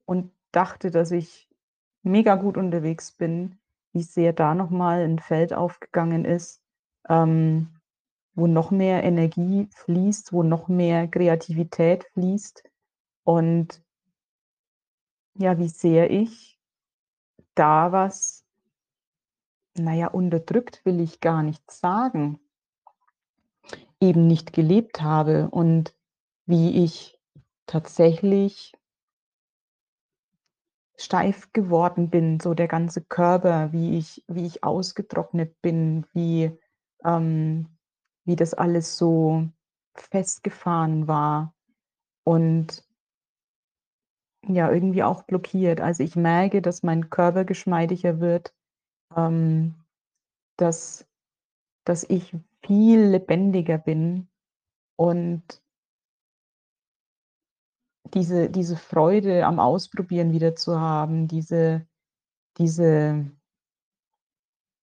und 0.05 0.31
dachte, 0.51 0.91
dass 0.91 1.11
ich 1.11 1.49
mega 2.03 2.35
gut 2.35 2.57
unterwegs 2.57 3.11
bin, 3.13 3.59
wie 3.93 4.03
sehr 4.03 4.33
da 4.33 4.55
noch 4.55 4.69
mal 4.71 5.01
'n 5.03 5.19
Feld 5.19 5.53
aufgegangen 5.53 6.25
ist, 6.25 6.61
ähm, 7.09 7.69
wo 8.35 8.47
noch 8.47 8.71
mehr 8.71 9.03
Energie 9.03 9.69
fließt, 9.75 10.33
wo 10.33 10.43
noch 10.43 10.67
mehr 10.69 11.07
Kreativität 11.09 12.05
fließt. 12.15 12.63
Und 13.25 13.83
ja, 15.37 15.57
wie 15.57 15.67
sehr 15.69 16.09
ich 16.11 16.57
da 17.55 17.91
was 17.91 18.44
na 19.77 19.93
ja, 19.93 20.07
unterdrückt 20.07 20.85
will 20.85 20.99
ich 20.99 21.19
gar 21.19 21.43
nicht 21.43 21.69
sagen 21.69 22.39
eben 23.99 24.27
nicht 24.27 24.53
gelebt 24.53 25.01
habe 25.01 25.49
und 25.49 25.95
wie 26.45 26.83
ich 26.83 27.19
tatsächlich 27.65 28.73
steif 30.97 31.51
geworden 31.51 32.09
bin, 32.09 32.39
so 32.39 32.53
der 32.53 32.67
ganze 32.67 33.01
Körper, 33.01 33.71
wie 33.73 33.97
ich 33.97 34.23
wie 34.27 34.45
ich 34.45 34.63
ausgetrocknet 34.63 35.61
bin, 35.61 36.05
wie 36.13 36.57
ähm, 37.03 37.77
wie 38.25 38.35
das 38.35 38.53
alles 38.53 38.97
so 38.97 39.49
festgefahren 39.95 41.07
war 41.07 41.53
und 42.23 42.83
ja, 44.47 44.71
irgendwie 44.71 45.03
auch 45.03 45.23
blockiert. 45.23 45.81
Also, 45.81 46.03
ich 46.03 46.15
merke, 46.15 46.61
dass 46.61 46.83
mein 46.83 47.09
Körper 47.09 47.45
geschmeidiger 47.45 48.19
wird, 48.19 48.53
ähm, 49.15 49.75
dass 50.57 51.07
dass 51.85 52.03
ich 52.03 52.35
viel 52.63 52.99
lebendiger 53.01 53.77
bin 53.77 54.27
und 54.95 55.43
diese 58.13 58.49
diese 58.49 58.77
Freude 58.77 59.45
am 59.45 59.59
Ausprobieren 59.59 60.31
wieder 60.31 60.55
zu 60.55 60.79
haben, 60.79 61.27
diese 61.27 61.85
diese 62.57 63.29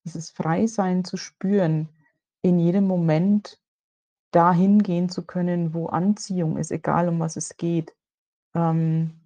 dieses 0.05 0.31
Freisein 0.31 1.05
zu 1.05 1.17
spüren, 1.17 1.89
in 2.43 2.59
jedem 2.59 2.87
Moment 2.87 3.61
dahin 4.33 4.83
gehen 4.83 5.09
zu 5.09 5.25
können, 5.25 5.75
wo 5.75 5.87
Anziehung 5.87 6.57
ist, 6.57 6.73
egal 6.73 7.09
um 7.09 7.21
was 7.21 7.37
es 7.37 7.57
geht. 7.57 7.95
Ähm, 8.55 9.22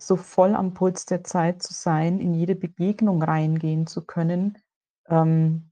so 0.00 0.16
voll 0.16 0.54
am 0.54 0.74
Puls 0.74 1.04
der 1.06 1.24
Zeit 1.24 1.62
zu 1.62 1.74
sein, 1.74 2.20
in 2.20 2.34
jede 2.34 2.56
Begegnung 2.56 3.22
reingehen 3.22 3.86
zu 3.86 4.04
können, 4.04 4.58
ähm, 5.08 5.70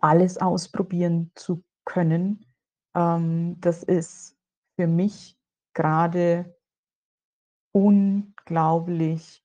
alles 0.00 0.38
ausprobieren 0.38 1.30
zu 1.34 1.62
können, 1.84 2.46
ähm, 2.94 3.60
das 3.60 3.82
ist 3.82 4.36
für 4.76 4.86
mich 4.86 5.36
grade 5.74 6.56
unglaublich 7.72 9.44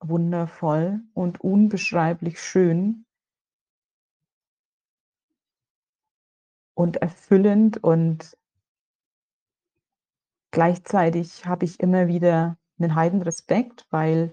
wundervoll 0.00 1.00
und 1.14 1.40
unbeschreiblich 1.40 2.40
schön. 2.42 3.06
Und 6.76 6.96
erfüllend 6.96 7.82
und 7.82 8.36
gleichzeitig 10.50 11.46
habe 11.46 11.64
ich 11.64 11.78
immer 11.80 12.08
wieder 12.08 12.58
'nen 12.78 12.94
Heidenrespekt, 12.96 13.86
weil 13.90 14.32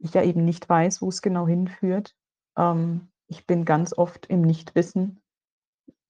ich 0.00 0.14
ja 0.14 0.22
eben 0.24 0.44
nicht 0.44 0.68
weiß, 0.68 1.02
wo's 1.02 1.22
genau 1.22 1.46
hinführt. 1.48 2.16
Ähm, 2.58 3.08
ich 3.28 3.46
bin 3.46 3.64
ganz 3.66 3.94
oft 3.98 4.26
im 4.26 4.42
Nichtwissen. 4.42 5.20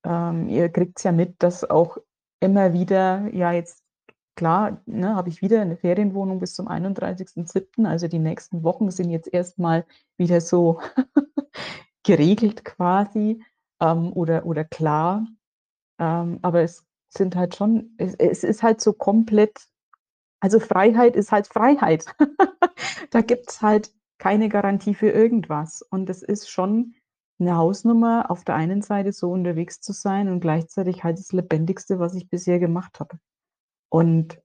Ähm, 0.05 0.49
ihr 0.49 0.69
kriegt's 0.71 1.05
ja 1.05 1.13
mit, 1.13 1.43
dass 1.43 1.69
auch 1.71 1.99
immer 2.41 2.73
wieder 2.75 3.29
ja, 3.35 3.53
jetzt 3.53 3.85
klar, 4.37 4.83
ne, 4.87 5.17
habe 5.17 5.29
ich 5.31 5.43
wieder 5.43 5.65
'ne 5.65 5.77
Ferienwohnung 5.79 6.41
bis 6.41 6.55
zum 6.55 6.69
31.07. 6.69 7.87
Also, 7.87 8.09
die 8.09 8.19
nächsten 8.21 8.63
Wochen 8.65 8.91
sind 8.93 9.11
jetzt 9.11 9.33
erst 9.33 9.59
mal 9.61 9.87
wieder 10.19 10.41
so 10.43 10.81
geregelt 12.05 12.65
quasi, 12.65 13.43
ähm, 13.81 14.13
oder 14.15 14.47
oder 14.47 14.65
klar. 14.65 15.27
Ähm, 16.01 16.41
aber 16.43 16.63
es 16.63 16.87
sind 17.11 17.37
halt 17.37 17.57
schon 17.57 17.93
es 17.99 18.15
es 18.17 18.45
ist 18.45 18.63
halt 18.65 18.81
so 18.83 18.93
komplett 18.95 19.59
also, 20.41 20.61
Freiheit 20.61 21.17
ist 21.17 21.33
halt 21.33 21.47
Freiheit. 21.49 22.07
Da 23.13 23.23
gibt's 23.23 23.63
halt 23.63 23.93
keine 24.19 24.49
Garantie 24.51 24.95
für 24.95 25.11
irgendwas. 25.11 25.83
Und 25.91 26.11
es 26.11 26.23
ist 26.23 26.51
schon 26.51 26.95
'ne 27.41 27.57
Hausnummer, 27.57 28.31
auf 28.31 28.45
der 28.45 28.55
einen 28.57 28.83
Seite 28.83 29.13
so 29.13 29.31
unterwegs 29.33 29.81
zu 29.81 29.93
sein 29.95 30.29
und 30.29 30.41
gleichzeitig 30.41 31.05
halt 31.05 31.19
das 31.19 31.33
Lebendigste, 31.33 31.99
was 32.01 32.15
ich 32.15 32.29
bisher 32.31 32.59
gemacht 32.61 33.01
habe. 33.01 33.19
Und 33.91 34.41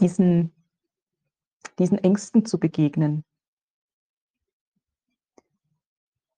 Diesen 0.00 0.52
diesen 1.78 1.98
Ängsten 1.98 2.44
zu 2.46 2.58
begegnen. 2.58 3.24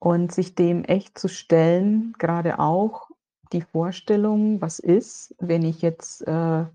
Und 0.03 0.33
sich 0.33 0.55
dem 0.55 0.85
echt 0.85 1.19
zu 1.19 1.29
stellen, 1.29 2.13
grade 2.19 2.59
auch 2.59 3.11
die 3.53 3.63
Vorstellung, 3.63 4.61
was 4.61 4.79
ist, 4.79 5.35
wenn 5.39 5.63
ich 5.65 5.83
jetzt, 5.83 6.23
äh, 6.23 6.67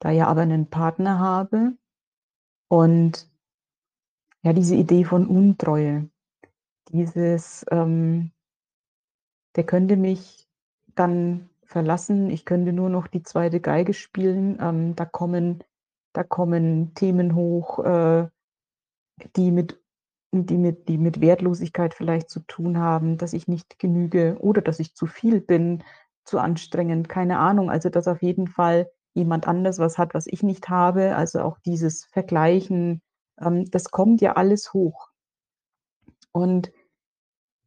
da 0.00 0.10
ja 0.10 0.28
aber 0.28 0.46
'nen 0.46 0.68
Partner 0.70 1.18
habe 1.18 1.74
und 2.68 3.28
ja, 4.44 4.52
diese 4.52 4.74
Idee 4.76 5.04
von 5.04 5.26
Untreue, 5.26 6.10
dieses, 6.92 7.66
ähm 7.70 8.32
der 9.56 9.64
könnte 9.64 9.96
mich 9.96 10.48
dann 10.94 11.48
verlassen, 11.64 12.30
ich 12.30 12.44
könnte 12.44 12.72
nur 12.72 12.88
noch 12.90 13.06
die 13.06 13.22
2. 13.22 13.60
Geige 13.60 13.94
spielen. 13.94 14.58
Ähm, 14.60 14.96
da 14.96 15.04
kommen 15.04 15.62
da 16.14 16.24
kommen 16.24 16.94
Themen 16.94 17.34
hoch, 17.36 17.80
äh, 17.84 18.28
die 19.36 19.50
mit 19.52 19.80
die 20.32 20.58
mit 20.58 20.88
die 20.88 20.98
mit 20.98 21.20
Wertlosigkeit 21.20 21.94
vielleicht 21.94 22.30
zu 22.30 22.40
tun 22.40 22.78
haben, 22.78 23.18
dass 23.18 23.32
ich 23.34 23.48
nicht 23.48 23.78
genüge 23.80 24.36
oder 24.40 24.62
dass 24.62 24.80
ich 24.80 24.94
zu 24.94 25.06
viel 25.06 25.40
bin, 25.40 25.84
zu 26.24 26.38
anstrengend, 26.40 27.08
keine 27.08 27.38
Ahnung. 27.38 27.70
Also, 27.70 27.90
dass 27.90 28.08
auf 28.08 28.22
jeden 28.22 28.48
Fall 28.48 28.90
jemand 29.14 29.48
anders 29.48 29.78
was 29.80 29.98
hat, 29.98 30.14
was 30.14 30.26
ich 30.28 30.42
nicht 30.42 30.68
habe. 30.70 31.16
Also, 31.16 31.40
auch 31.42 31.58
dieses 31.60 32.04
Vergleichen, 32.06 33.02
ähm, 33.40 33.66
das 33.70 33.90
kommt 33.90 34.20
ja 34.22 34.34
alles 34.34 34.72
hoch. 34.74 35.10
Und 36.36 36.72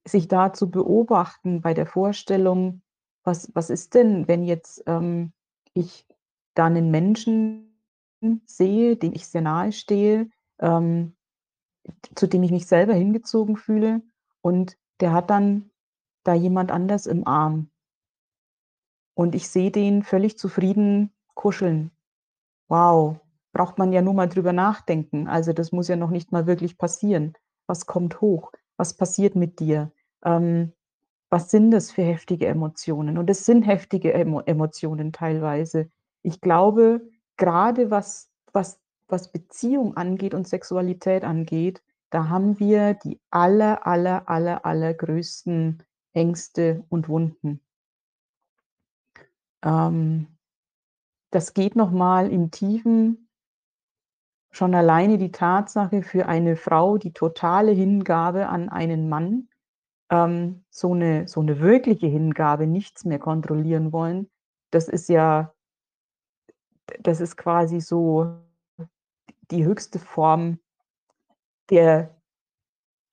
sich 0.05 0.27
da 0.29 0.53
zu 0.53 0.71
beobachten 0.71 1.61
bei 1.61 1.73
der 1.73 1.85
Vorstellung: 1.85 2.81
„Was 3.23 3.51
was 3.55 3.69
ist 3.69 3.93
denn, 3.95 4.27
wenn 4.27 4.43
jetzt, 4.43 4.83
ähm, 4.87 5.33
ich 5.73 6.05
da 6.55 6.69
'nen 6.69 6.91
Menschen 6.91 7.66
sehe, 8.45 8.97
dem 8.97 9.13
ich 9.13 9.27
sehr 9.27 9.41
nahe 9.41 9.71
stehe, 9.71 10.29
ähm, 10.59 11.15
zu 12.15 12.27
dem 12.27 12.43
ich 12.43 12.51
mich 12.51 12.67
selber 12.67 12.93
hingezogen 12.93 13.57
fühle 13.57 14.01
und 14.41 14.77
der 14.99 15.13
hat 15.13 15.29
dann 15.29 15.71
da 16.23 16.33
jemand 16.33 16.71
anders 16.71 17.05
im 17.05 17.27
Arm.“ 17.27 17.69
Und 19.15 19.35
ich 19.35 19.49
sehe 19.49 19.71
den 19.71 20.03
völlig 20.03 20.37
zufrieden 20.37 21.11
kuscheln. 21.33 21.91
Wow, 22.69 23.17
braucht 23.53 23.77
man 23.77 23.93
ja 23.93 24.01
nur 24.01 24.13
mal 24.13 24.27
drüber 24.29 24.53
nachdenken. 24.53 25.27
Also, 25.27 25.53
das 25.53 25.71
muss 25.71 25.87
ja 25.87 25.95
noch 25.95 26.11
nicht 26.11 26.31
mal 26.31 26.47
wirklich 26.47 26.77
passieren. 26.77 27.33
Was 27.67 27.85
kommt 27.85 28.21
hoch? 28.21 28.51
Was 28.77 28.95
passiert 28.95 29.35
mit 29.35 29.59
dir? 29.59 29.91
Ähm, 30.23 30.73
was 31.29 31.51
sind 31.51 31.71
das 31.71 31.91
für 31.91 32.03
heftige 32.03 32.47
Emotionen? 32.47 33.17
Und 33.17 33.29
es 33.29 33.45
sind 33.45 33.63
heftige 33.63 34.13
Emo 34.13 34.41
Emotionen 34.41 35.13
teilweise. 35.13 35.89
Ich 36.23 36.41
glaube, 36.41 37.01
grade 37.37 37.91
was 37.91 38.29
was 38.53 38.79
was 39.09 39.31
Beziehung 39.31 39.95
angeht 39.97 40.33
und 40.33 40.47
Sexualität 40.47 41.23
angeht, 41.23 41.81
da 42.11 42.29
haben 42.29 42.59
wir 42.59 42.93
die 42.95 43.19
aller, 43.31 43.87
aller, 43.87 44.29
aller, 44.29 44.65
allergrößten 44.65 45.83
Ängste 46.13 46.83
und 46.89 47.07
Wunden. 47.09 47.61
Ähm, 49.63 50.27
das 51.31 51.53
geht 51.53 51.75
noch 51.77 51.91
mal 51.91 52.31
im 52.31 52.51
Tiefen 52.51 53.27
schon 54.51 54.73
alleine 54.75 55.17
die 55.17 55.31
Tatsache 55.31 56.01
für 56.03 56.27
eine 56.27 56.55
Frau, 56.55 56.97
die 56.97 57.11
totale 57.13 57.71
Hingabe 57.71 58.47
an 58.47 58.69
einen 58.69 59.09
Mann, 59.09 59.49
ähm, 60.11 60.63
so 60.71 60.95
'ne 60.95 61.27
so 61.27 61.41
'ne 61.43 61.59
wirkliche 61.61 62.07
Hingabe, 62.07 62.67
nichts 62.67 63.05
mehr 63.05 63.19
kontrollieren 63.19 63.93
wollen, 63.93 64.29
das 64.71 64.87
ist 64.89 65.09
ja 65.09 65.53
das 66.99 67.21
ist 67.21 67.37
quasi 67.37 67.79
so 67.79 68.37
die 69.51 69.65
höchste 69.65 69.99
Form 69.99 70.59
der 71.69 72.15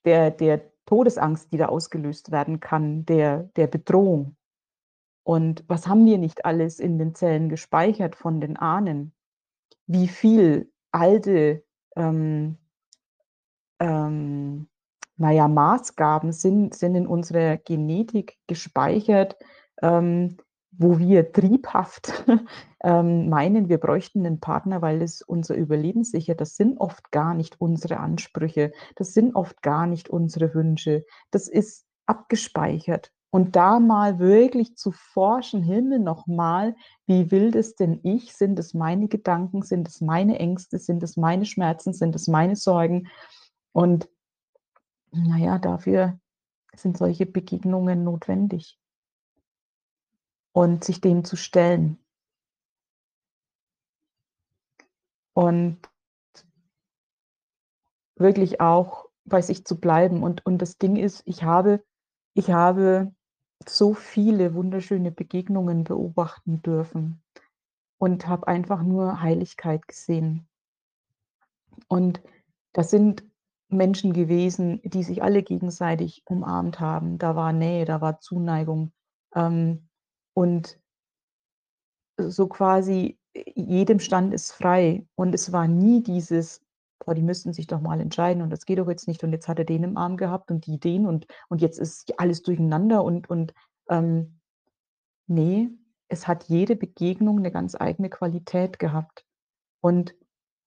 der 0.05 0.31
der 0.31 0.63
Todesangst, 0.87 1.53
die 1.53 1.57
da 1.57 1.67
ausgelöst 1.67 2.31
werden 2.31 2.61
kann, 2.61 3.07
der 3.07 3.45
der 3.57 3.67
Bedrohung. 3.67 4.37
Und 5.23 5.65
was 5.69 5.87
haben 5.87 6.05
wir 6.05 6.19
nicht 6.19 6.45
alles 6.45 6.79
in 6.79 6.99
den 6.99 7.15
Zellen 7.15 7.49
gespeichert 7.49 8.15
von 8.15 8.41
den 8.41 8.59
Ahnen? 8.59 9.15
Wie 9.87 10.09
viel 10.09 10.71
alte, 10.93 11.65
ähm 11.97 12.59
ähm, 13.81 14.69
na 15.17 15.31
ja, 15.31 15.49
Maßgaben 15.49 16.33
sind 16.33 16.75
sind 16.75 16.95
in 16.95 17.07
unserer 17.07 17.57
Genetik 17.59 18.39
gespeichert, 18.47 19.37
ähm, 19.83 20.39
wo 20.79 20.99
wir 20.99 21.33
triebhaft, 21.33 22.25
ähm, 22.85 23.29
meinen, 23.29 23.69
wir 23.69 23.79
bräuchten 23.79 24.23
'nen 24.23 24.41
Partner, 24.41 24.83
weil 24.83 25.03
es 25.03 25.23
unser 25.23 25.55
Überleben 25.57 26.05
sichert. 26.05 26.41
Das 26.41 26.57
sind 26.57 26.79
oft 26.81 27.13
gar 27.13 27.35
nicht 27.35 27.61
unsere 27.61 27.99
Ansprüche. 27.99 28.73
Das 28.97 29.15
sind 29.15 29.35
oft 29.37 29.63
gar 29.63 29.87
nicht 29.87 30.09
unsere 30.09 30.55
Wünsche. 30.55 31.05
Das 31.31 31.49
ist 31.49 31.87
abgespeichert. 32.07 33.13
Und 33.31 33.57
da 33.57 33.81
mal 33.81 34.19
wirklich 34.21 34.77
zu 34.77 34.93
forschen: 34.93 35.63
„Himmel 35.63 35.99
noch 36.01 36.27
mal, 36.27 36.77
wie 37.07 37.31
will 37.31 37.51
das 37.51 37.75
denn 37.77 38.01
ich? 38.05 38.35
Sind 38.35 38.59
es 38.59 38.75
meine 38.75 39.09
Gedanken? 39.09 39.63
Sind 39.63 39.89
es 39.89 40.01
meine 40.01 40.39
Ängste? 40.39 40.79
Sind 40.79 41.03
es 41.03 41.17
meine 41.17 41.45
Schmerzen? 41.47 41.93
Sind 41.93 42.15
es 42.17 42.29
meine 42.29 42.57
Sorgen?“ 42.57 43.09
Und 43.73 44.09
na 45.13 45.39
ja, 45.39 45.59
dafür 45.59 46.19
sind 46.77 46.99
solche 46.99 47.27
Begegnungen 47.27 48.05
notwendig. 48.05 48.79
Und 50.55 50.85
sich 50.85 51.01
dem 51.01 51.25
zu 51.25 51.37
stellen. 51.37 51.99
Und 55.35 55.81
wirklich 58.17 58.61
auch 58.61 59.09
bei 59.25 59.43
sich 59.43 59.65
zu 59.65 59.81
bleiben. 59.81 60.23
Und 60.23 60.47
und 60.47 60.59
das 60.59 60.79
Ding 60.79 60.97
ist, 60.97 61.23
ich 61.27 61.43
habe 61.43 61.85
ich 62.35 62.51
habe 62.51 63.13
so 63.67 63.95
viele 63.95 64.55
wunderschöne 64.55 65.11
Begegnungen 65.11 65.85
beobachten 65.85 66.63
dürfen 66.63 67.23
und 67.99 68.27
habe 68.29 68.47
einfach 68.49 68.83
nur 68.83 69.21
Heiligkeit 69.23 69.89
gesehen. 69.89 70.49
Und 71.89 72.23
Das 72.75 72.91
sind 72.91 73.25
Menschen 73.69 74.13
gewesen, 74.13 74.81
die 74.85 75.03
sich 75.05 75.23
alle 75.23 75.43
gegenseitig 75.43 76.23
umarmt 76.27 76.81
haben. 76.81 77.19
Da 77.19 77.37
war 77.37 77.53
Nähe, 77.53 77.85
da 77.87 78.01
war 78.01 78.21
Zuneigung. 78.21 78.93
Ähm, 79.35 79.89
und 80.35 80.79
so 82.19 82.47
quasi 82.47 83.19
jedem 83.57 83.99
stand 83.99 84.33
es 84.35 84.53
frei. 84.53 85.05
Und 85.17 85.35
es 85.35 85.53
war 85.53 85.67
nie 85.67 86.03
dieses: 86.03 86.61
„Boah, 87.05 87.15
die 87.15 87.23
müssten 87.23 87.53
sich 87.53 87.67
doch 87.67 87.81
mal 87.81 88.01
entscheiden 88.01 88.43
und 88.43 88.51
das 88.51 88.65
geht 88.67 88.79
doch 88.79 88.89
jetzt 88.89 89.09
nicht 89.09 89.25
und 89.25 89.33
jetzt 89.33 89.49
hat 89.49 89.59
er 89.59 89.65
den 89.65 89.83
im 89.83 89.97
Arm 89.97 90.17
gehabt 90.17 90.51
und 90.53 90.67
die 90.67 90.79
den 90.79 91.07
und 91.07 91.27
und 91.49 91.61
jetzt 91.61 91.79
ist 91.79 92.13
alles 92.19 92.43
durcheinander“ 92.43 93.03
und 93.05 93.29
und, 93.31 93.53
ähm 93.89 94.39
ne, 95.29 95.71
es 96.09 96.29
hat 96.29 96.45
jede 96.47 96.77
Begegnung 96.77 97.41
'ne 97.43 97.51
ganz 97.53 97.77
eigene 97.81 98.11
Qualität 98.11 98.79
gehabt. 98.81 99.25
Und 99.83 100.15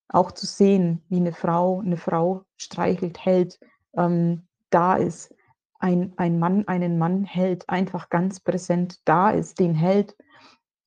auch 0.09 0.31
zu 0.33 0.45
sehen, 0.47 1.03
wie 1.09 1.19
'ne 1.21 1.33
Frau 1.33 1.81
'ne 1.83 1.97
Frau 1.97 2.43
streichelt, 2.57 3.25
hält, 3.25 3.59
ähm, 3.97 4.47
da 4.71 4.95
ist, 4.97 5.33
ein 5.79 6.13
ein 6.17 6.39
Mann 6.39 6.67
einen 6.67 6.97
Mann 6.97 7.23
hält, 7.23 7.69
einfach 7.69 8.09
ganz 8.09 8.39
präsent 8.39 9.01
da 9.05 9.29
ist, 9.29 9.59
den 9.59 9.75
hält, 9.75 10.15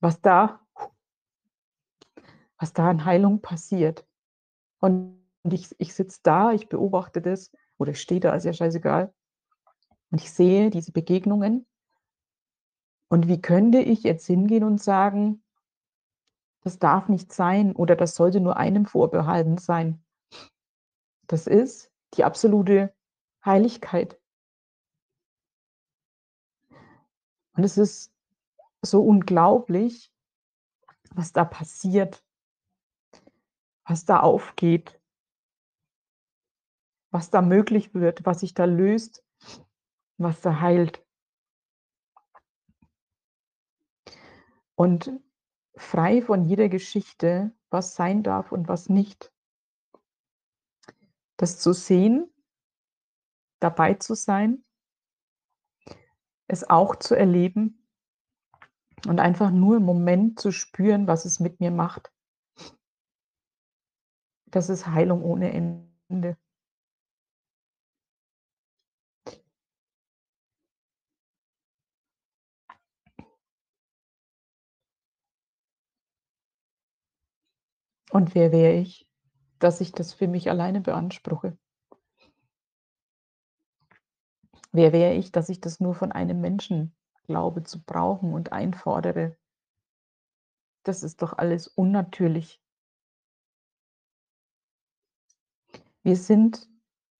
was 0.00 0.20
da 0.20 0.60
was 2.58 2.72
da 2.72 2.90
an 2.90 3.04
Heilung 3.04 3.40
passiert. 3.40 4.06
Und 4.80 5.18
ich 5.44 5.74
ich 5.78 5.94
sitze 5.94 6.20
da, 6.22 6.52
ich 6.52 6.68
beobachte 6.68 7.22
das 7.22 7.50
oder 7.78 7.92
ich 7.92 8.00
stehe 8.00 8.20
da, 8.20 8.34
ist 8.34 8.44
ja 8.44 8.52
scheißegal. 8.52 9.12
Und 10.10 10.20
ich 10.20 10.30
sehe 10.32 10.70
diese 10.70 10.92
Begegnungen. 10.92 11.66
Und 13.08 13.28
wie 13.28 13.40
könnte 13.40 13.78
ich 13.78 14.02
jetzt 14.02 14.26
hingehen 14.26 14.64
und 14.64 14.80
sagen 14.82 15.42
das 16.62 16.78
darf 16.78 17.08
nicht 17.08 17.32
sein 17.32 17.74
oder 17.74 17.96
das 17.96 18.14
sollte 18.14 18.40
nur 18.40 18.56
einem 18.56 18.84
vorbehalten 18.86 19.58
sein? 19.58 20.04
Das 21.26 21.46
ist 21.46 21.90
die 22.14 22.24
absolute 22.24 22.94
Heiligkeit. 23.44 24.19
Und 27.60 27.64
es 27.64 27.76
ist 27.76 28.10
so 28.80 29.02
unglaublich, 29.02 30.10
was 31.10 31.34
da 31.34 31.44
passiert. 31.44 32.24
Was 33.84 34.06
da 34.06 34.20
aufgeht. 34.20 34.98
Was 37.10 37.28
da 37.28 37.42
möglich 37.42 37.92
wird, 37.92 38.24
was 38.24 38.40
sich 38.40 38.54
da 38.54 38.64
löst, 38.64 39.22
was 40.16 40.40
da 40.40 40.62
heilt. 40.62 41.06
Und 44.74 45.12
frei 45.76 46.22
von 46.22 46.46
jeder 46.46 46.70
Geschichte, 46.70 47.54
was 47.68 47.94
sein 47.94 48.22
darf 48.22 48.52
und 48.52 48.68
was 48.68 48.88
nicht. 48.88 49.34
Das 51.36 51.58
zu 51.58 51.74
sehen 51.74 52.32
dabei 53.58 53.92
zu 53.92 54.14
sein 54.14 54.64
es 56.50 56.68
auch 56.68 56.96
zu 56.96 57.14
erleben 57.14 57.86
und 59.06 59.20
einfach 59.20 59.50
nur 59.52 59.76
im 59.76 59.84
Moment 59.84 60.40
zu 60.40 60.50
spüren, 60.50 61.06
was 61.06 61.24
es 61.24 61.38
mit 61.38 61.60
mir 61.60 61.70
macht. 61.70 62.12
Das 64.46 64.68
ist 64.68 64.88
Heilung 64.88 65.22
ohne 65.22 65.52
Ende. 65.52 66.36
Und 78.10 78.34
wer 78.34 78.50
wäre 78.50 78.74
ich, 78.74 79.06
dass 79.60 79.80
ich 79.80 79.92
das 79.92 80.12
für 80.12 80.26
mich 80.26 80.50
alleine 80.50 80.80
beanspruche? 80.80 81.56
Wer 84.72 84.92
wäre 84.92 85.14
ich, 85.14 85.32
dass 85.32 85.48
ich 85.48 85.60
das 85.60 85.80
nur 85.80 85.94
von 85.94 86.12
einem 86.12 86.40
Menschen 86.40 86.94
glaube 87.24 87.64
zu 87.64 87.82
brauchen 87.82 88.32
und 88.32 88.52
einfordere? 88.52 89.36
Das 90.84 91.02
ist 91.02 91.22
doch 91.22 91.36
alles 91.36 91.68
unnatürlich. 91.68 92.62
Wir 96.02 96.16
sind 96.16 96.68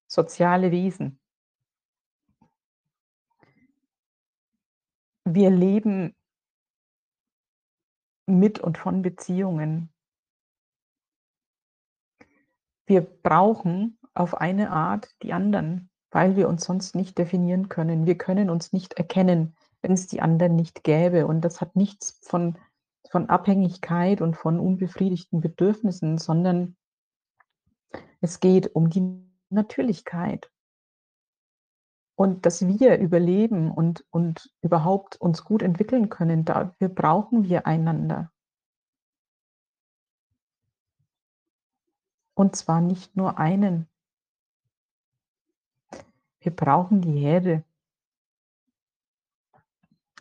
soziale 0.06 0.70
Wesen. 0.70 1.20
Wir 5.24 5.50
leben 5.50 6.16
mit 8.26 8.58
und 8.60 8.78
von 8.78 9.02
Beziehungen. 9.02 9.92
Wir 12.86 13.02
brauchen 13.02 13.98
auf 14.14 14.34
eine 14.34 14.70
Art 14.70 15.14
die 15.22 15.32
anderen, 15.32 15.89
weil 16.10 16.36
wir 16.36 16.48
uns 16.48 16.64
sonst 16.64 16.94
nicht 16.94 17.18
definieren 17.18 17.68
können. 17.68 18.06
Wir 18.06 18.18
können 18.18 18.50
uns 18.50 18.72
nicht 18.72 18.94
erkennen, 18.94 19.54
wenn's 19.82 20.06
die 20.06 20.20
anderen 20.20 20.56
nicht 20.56 20.84
gäbe. 20.84 21.26
Und 21.26 21.42
das 21.42 21.60
hat 21.60 21.76
nichts 21.76 22.18
von 22.22 22.56
von 23.10 23.28
Abhängigkeit 23.28 24.20
und 24.20 24.36
von 24.36 24.60
unbefriedigten 24.60 25.40
Bedürfnissen, 25.40 26.16
sondern 26.18 26.76
es 28.20 28.38
geht 28.38 28.74
um 28.74 28.88
die 28.88 29.20
Natürlichkeit. 29.48 30.50
Und 32.14 32.46
dass 32.46 32.66
wir 32.66 32.98
überleben 32.98 33.72
und 33.72 34.04
und 34.10 34.52
überhaupt 34.60 35.16
uns 35.16 35.44
gut 35.44 35.62
entwickeln 35.62 36.08
können, 36.08 36.44
dafür 36.44 36.88
brauchen 36.88 37.44
wir 37.44 37.66
einander. 37.66 38.30
Und 42.34 42.54
zwar 42.54 42.80
nicht 42.80 43.16
nur 43.16 43.38
einen. 43.38 43.88
Wir 46.42 46.56
brauchen 46.56 47.02
die 47.02 47.18
Herde. 47.18 47.64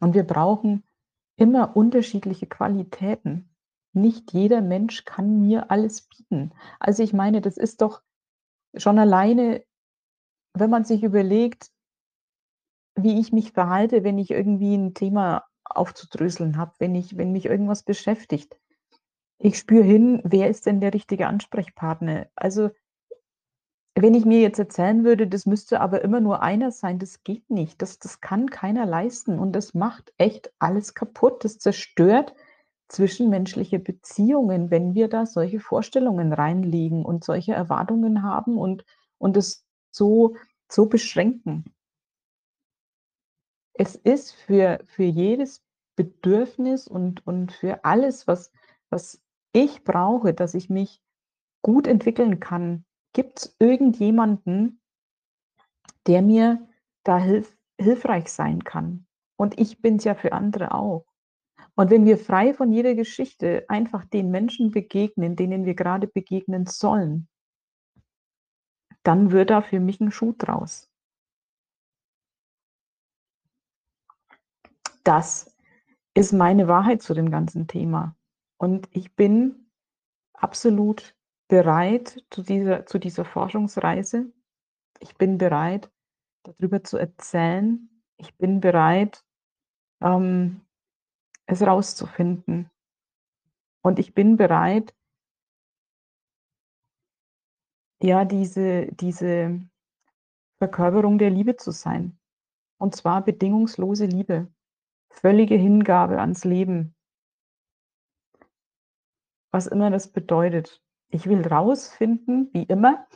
Und 0.01 0.13
wir 0.13 0.23
brauchen 0.23 0.83
immer 1.37 1.75
unterschiedliche 1.75 2.47
Qualitäten. 2.47 3.49
Nicht 3.93 4.33
jeder 4.33 4.61
Mensch 4.61 5.05
kann 5.05 5.41
mir 5.41 5.71
alles 5.71 6.03
bieten. 6.03 6.51
Also, 6.79 7.03
ich 7.03 7.13
meine, 7.13 7.41
das 7.41 7.57
ist 7.57 7.81
doch 7.81 8.01
schon 8.77 8.99
alleine, 8.99 9.63
wenn 10.55 10.69
man 10.69 10.85
sich 10.85 11.03
überlegt 11.03 11.69
wie 12.97 13.19
ich 13.19 13.31
mich 13.31 13.51
verhalte, 13.51 14.03
wenn 14.03 14.17
ich 14.17 14.31
irgendwie 14.31 14.73
'n 14.75 14.93
Thema 14.93 15.43
aufzudröseln 15.63 16.57
habe, 16.57 16.73
wenn 16.79 16.95
wenn 17.17 17.31
mich 17.31 17.45
irgendwas 17.45 17.83
beschäftigt. 17.83 18.57
Ich 19.39 19.57
spüre 19.59 19.83
hin, 19.85 20.21
wer 20.25 20.49
ist 20.49 20.65
denn 20.67 20.81
der 20.81 20.93
richtige 20.93 21.27
Ansprechpartner? 21.27 22.27
Also 22.35 22.71
wenn 24.01 24.13
ich 24.13 24.25
mir 24.25 24.39
jetzt 24.39 24.59
erzählen 24.59 25.03
würde, 25.03 25.27
das 25.27 25.45
müsste 25.45 25.81
aber 25.81 26.01
immer 26.03 26.19
nur 26.19 26.41
einer 26.41 26.71
sein, 26.71 26.99
das 26.99 27.23
geht 27.23 27.49
nicht. 27.49 27.81
Das 27.81 27.99
das 27.99 28.21
kann 28.21 28.49
keiner 28.49 28.85
leisten 28.85 29.39
und 29.39 29.53
das 29.53 29.73
macht 29.73 30.13
echt 30.17 30.51
alles 30.59 30.93
kaputt. 30.93 31.43
Das 31.43 31.57
zerstört 31.59 32.33
zwischenmenschliche 32.87 33.79
Beziehungen, 33.79 34.71
wenn 34.71 34.93
wir 34.95 35.09
da 35.09 35.25
solche 35.25 35.59
Vorstellungen 35.59 36.33
reinlegen 36.33 37.05
und 37.05 37.23
solche 37.23 37.53
Erwartungen 37.53 38.23
haben 38.23 38.57
und 38.57 38.85
und 39.17 39.37
es 39.37 39.65
so 39.91 40.35
so 40.71 40.85
beschränken. 40.87 41.65
Es 43.73 43.95
ist 43.95 44.33
für 44.33 44.79
für 44.87 45.03
jedes 45.03 45.63
Bedürfnis 45.95 46.87
und 46.87 47.25
und 47.27 47.51
für 47.51 47.83
alles, 47.85 48.27
was 48.27 48.51
was 48.89 49.21
ich 49.51 49.83
brauche, 49.83 50.33
dass 50.33 50.53
ich 50.53 50.69
mich 50.69 51.01
gut 51.61 51.87
entwickeln 51.87 52.39
kann, 52.39 52.85
gibt's 53.19 53.53
irgendjemanden 53.59 54.79
der 56.07 56.21
mir 56.21 56.67
da 57.03 57.17
hilf 57.17 57.57
hilfreich 57.79 58.31
sein 58.31 58.63
kann. 58.63 59.05
Und 59.37 59.59
ich 59.59 59.81
bin's 59.81 60.03
ja 60.03 60.15
für 60.15 60.33
andere 60.33 60.73
auch. 60.73 61.05
Und 61.75 61.91
wenn 61.91 62.05
wir 62.05 62.17
frei 62.17 62.53
von 62.53 62.73
jeder 62.73 62.93
Geschichte 62.93 63.65
einfach 63.69 64.03
den 64.05 64.31
Menschen 64.31 64.71
begegnen, 64.71 65.37
denen 65.37 65.65
wir 65.65 65.75
grade 65.75 66.07
begegnen 66.07 66.65
sollen 66.65 67.27
dann 69.05 69.31
wird 69.31 69.49
da 69.49 69.61
für 69.61 69.79
mich 69.79 69.99
'n 70.01 70.11
Schuh 70.11 70.33
draus. 70.37 70.85
Das 75.05 75.55
ist 76.13 76.33
meine 76.33 76.67
Wahrheit 76.67 77.01
zu 77.01 77.13
dem 77.13 77.31
ganzen 77.31 77.67
Thema. 77.67 78.15
Und 78.57 78.89
ich 78.91 79.15
bin 79.15 79.71
absolut 80.33 81.15
bereit 81.49 82.23
zu 82.29 82.43
dieser 82.43 82.85
zu 82.85 82.99
dieser 82.99 83.25
Forschungsreise. 83.25 84.31
Ich 84.99 85.15
bin 85.17 85.37
bereit, 85.37 85.91
da 86.43 86.53
drüber 86.53 86.83
zu 86.83 86.97
erzählen. 86.97 87.89
Ich 88.17 88.37
bin 88.37 88.61
bereit, 88.61 89.25
ähm, 90.01 90.61
es 91.45 91.61
rauszufinden. 91.61 92.69
Und 93.81 93.99
ich 93.99 94.13
bin 94.13 94.37
bereit 94.37 94.95
ja, 98.01 98.23
diese 98.23 98.87
diese 98.93 99.59
Verkörperung 100.59 101.17
der 101.17 101.31
Liebe 101.31 101.55
zu 101.55 101.71
sein. 101.71 102.17
Und 102.77 102.95
zwar 102.95 103.23
bedingungslose 103.23 104.05
Liebe, 104.05 104.53
völlige 105.09 105.55
Hingabe 105.55 106.19
ans 106.19 106.45
Leben. 106.45 106.95
Was 109.51 109.67
immer 109.67 109.89
das 109.89 110.11
bedeutet. 110.11 110.81
Ich 111.09 111.27
will 111.27 111.45
rausfinden, 111.45 112.49
wie 112.53 112.63
immer, 112.63 113.07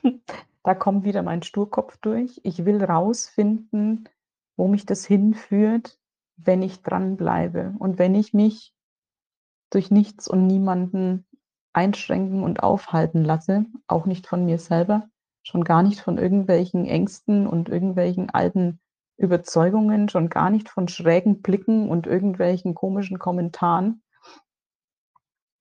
da 0.64 0.74
kommt 0.74 1.04
wieder 1.04 1.22
mein 1.22 1.44
Sturkopf 1.44 1.98
durch. 1.98 2.42
Ich 2.44 2.66
will 2.66 2.84
rausfinden, 2.84 4.10
wo 4.56 4.68
mich 4.68 4.86
das 4.86 5.06
hinführt, 5.06 6.00
wenn 6.36 6.62
ich 6.62 6.82
dranbleibe 6.82 7.76
und 7.80 8.00
wenn 8.00 8.16
ich 8.16 8.34
mich 8.34 8.74
durch 9.70 9.92
nichts 9.92 10.28
und 10.28 10.48
niemanden 10.48 11.26
einschränken 11.74 12.44
und 12.44 12.62
aufhalten 12.62 13.24
lasse, 13.24 13.66
auch 13.88 14.06
nicht 14.06 14.28
von 14.28 14.46
mir 14.46 14.60
selber, 14.60 15.10
schon 15.44 15.64
gar 15.64 15.84
nicht 15.84 16.00
von 16.00 16.18
irgendwelchen 16.18 16.86
Ängsten 16.86 17.48
und 17.48 17.70
irgendwelchen 17.70 18.30
alten 18.30 18.80
Überzeugungen, 19.18 20.10
schon 20.10 20.30
gar 20.30 20.50
nicht 20.50 20.70
von 20.70 20.88
schrägen 20.88 21.42
Blicken 21.42 21.90
und 21.90 22.08
irgendwelchen 22.08 22.74
komischen 22.74 23.20
Kommentaren. 23.20 24.02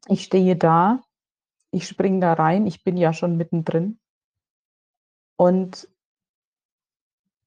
Ich 0.09 0.25
stehe 0.25 0.57
da, 0.57 1.01
ich 1.73 1.89
springe 1.89 2.21
da 2.21 2.35
rein, 2.35 2.67
ich 2.67 2.85
bin 2.85 2.97
ja 2.97 3.13
schon 3.13 3.37
mittendrin. 3.37 3.99
Und 5.37 5.89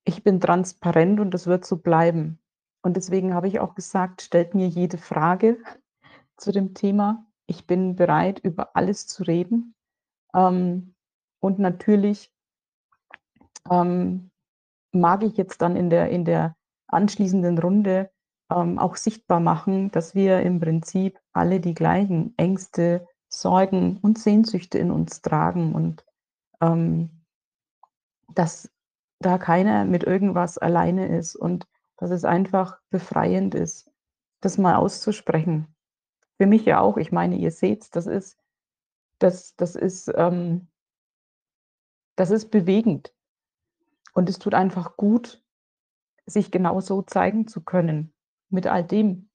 ich 0.04 0.24
bin 0.24 0.40
transparent 0.40 1.20
und 1.20 1.32
das 1.32 1.48
wird 1.48 1.66
so 1.66 1.78
bleiben. 1.78 2.40
Und 2.84 2.98
deswegen 2.98 3.34
habe 3.34 3.48
ich 3.48 3.60
auch 3.60 3.76
gesagt, 3.76 4.22
stellt 4.22 4.54
mir 4.54 4.68
jede 4.68 4.98
Frage 4.98 5.58
zu 6.38 6.52
dem 6.52 6.74
Thema. 6.74 7.26
Ich 7.48 7.68
bin 7.68 7.96
bereit, 7.96 8.40
über 8.40 8.76
alles 8.76 9.08
zu 9.08 9.24
reden. 9.24 9.76
Ähm, 10.36 10.96
und 11.40 11.60
natürlich 11.60 12.32
ähm, 13.70 14.32
mag 14.92 15.24
ich 15.24 15.38
jetzt 15.38 15.62
dann 15.62 15.76
in 15.76 15.90
der, 15.90 16.10
in 16.10 16.26
der 16.26 16.56
anschließenden 16.88 17.58
Runde 17.60 18.12
ähm, 18.52 18.80
auch 18.80 18.96
sichtbar 18.96 19.40
machen, 19.40 19.92
dass 19.92 20.16
wir 20.16 20.42
im 20.42 20.60
Prinzip 20.60 21.20
alle 21.34 21.60
die 21.60 21.74
gleichen 21.74 22.34
Ängste, 22.38 23.08
Sorgen 23.42 23.98
und 24.02 24.18
Sehnsüchte 24.18 24.78
in 24.78 24.92
uns 24.92 25.22
tragen 25.22 25.76
und 25.76 26.06
ähm, 26.62 27.10
dass 28.34 28.72
da 29.20 29.38
keiner 29.38 29.86
mit 29.86 30.04
irgendwas 30.04 30.58
alleine 30.58 31.08
ist 31.08 31.36
und 31.36 31.68
dass 31.98 32.12
es 32.12 32.26
einfach 32.26 32.80
befreiend 32.90 33.56
ist, 33.56 33.90
das 34.42 34.58
mal 34.58 34.76
auszusprechen. 34.76 35.74
Für 36.38 36.46
mich 36.46 36.66
ja 36.66 36.80
auch. 36.82 36.98
Ich 36.98 37.12
meine, 37.12 37.38
ihr 37.38 37.52
seht, 37.52 37.96
das 37.96 38.08
ist, 38.08 38.38
das, 39.20 39.56
das 39.56 39.76
ist, 39.76 40.12
ähm, 40.16 40.68
das 42.16 42.32
ist 42.32 42.52
bewegend. 42.52 43.14
Und 44.14 44.30
es 44.30 44.40
tut 44.40 44.54
einfach 44.54 44.98
gut, 44.98 45.44
sich 46.26 46.52
genau 46.52 46.82
so 46.82 47.02
zeigen 47.02 47.48
zu 47.48 47.64
können, 47.64 48.14
mit 48.50 48.68
all 48.68 48.84
dem 48.84 49.30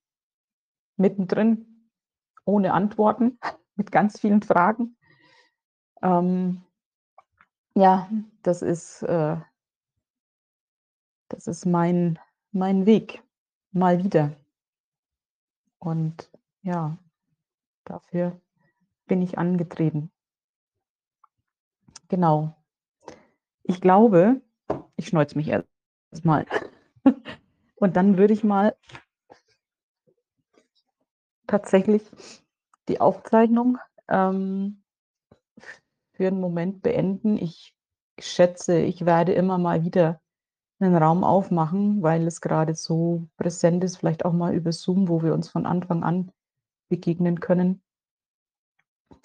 mittendrin, 0.97 1.89
ohne 2.45 2.73
Antworten, 2.73 3.39
mit 3.81 3.91
ganz 3.91 4.21
vielen 4.21 4.43
Fragen. 4.43 4.95
Ähm, 6.03 6.61
ja, 7.75 8.11
das 8.43 8.61
ist, 8.61 9.03
äh, 9.05 9.39
das 11.29 11.47
ist 11.47 11.65
mein, 11.65 12.19
mein 12.53 12.85
Weg, 12.85 13.23
mal 13.73 14.05
wieder. 14.05 14.37
Und 15.79 16.31
ja, 16.61 16.99
dafür 17.87 18.39
bin 19.07 19.23
ich 19.23 19.39
angetreten. 19.39 20.11
Genau. 22.09 22.55
Ich 23.63 23.81
glaube, 23.81 24.43
ich 24.97 25.09
schneuze 25.09 25.39
mich 25.39 25.49
erst 25.49 25.67
mal. 26.23 26.45
Und 27.77 27.97
dann 27.97 28.19
würde 28.19 28.35
ich 28.35 28.45
mal 28.45 28.77
tatsächlich 31.47 32.03
die 32.89 33.01
Aufzeichnung 33.01 33.79
ähm, 34.09 34.83
für 36.13 36.27
einen 36.27 36.41
Moment 36.41 36.83
beenden. 36.83 37.37
Ich 37.37 37.75
schätze, 38.19 38.79
ich 38.79 39.07
werde 39.07 39.33
immer 39.33 39.59
mal 39.59 39.85
wieder 39.85 40.21
einen 40.81 40.97
Raum 40.97 41.25
aufmachen, 41.25 42.03
weil 42.03 42.27
es 42.27 42.41
gerade 42.41 42.75
so 42.75 43.29
präsent 43.37 43.85
ist, 43.85 43.99
vielleicht 43.99 44.25
auch 44.25 44.33
mal 44.33 44.55
über 44.55 44.73
Zoom, 44.73 45.09
wo 45.09 45.23
wir 45.23 45.35
uns 45.35 45.49
von 45.49 45.67
Anfang 45.67 46.03
an 46.03 46.33
begegnen 46.89 47.41
können. 47.41 47.83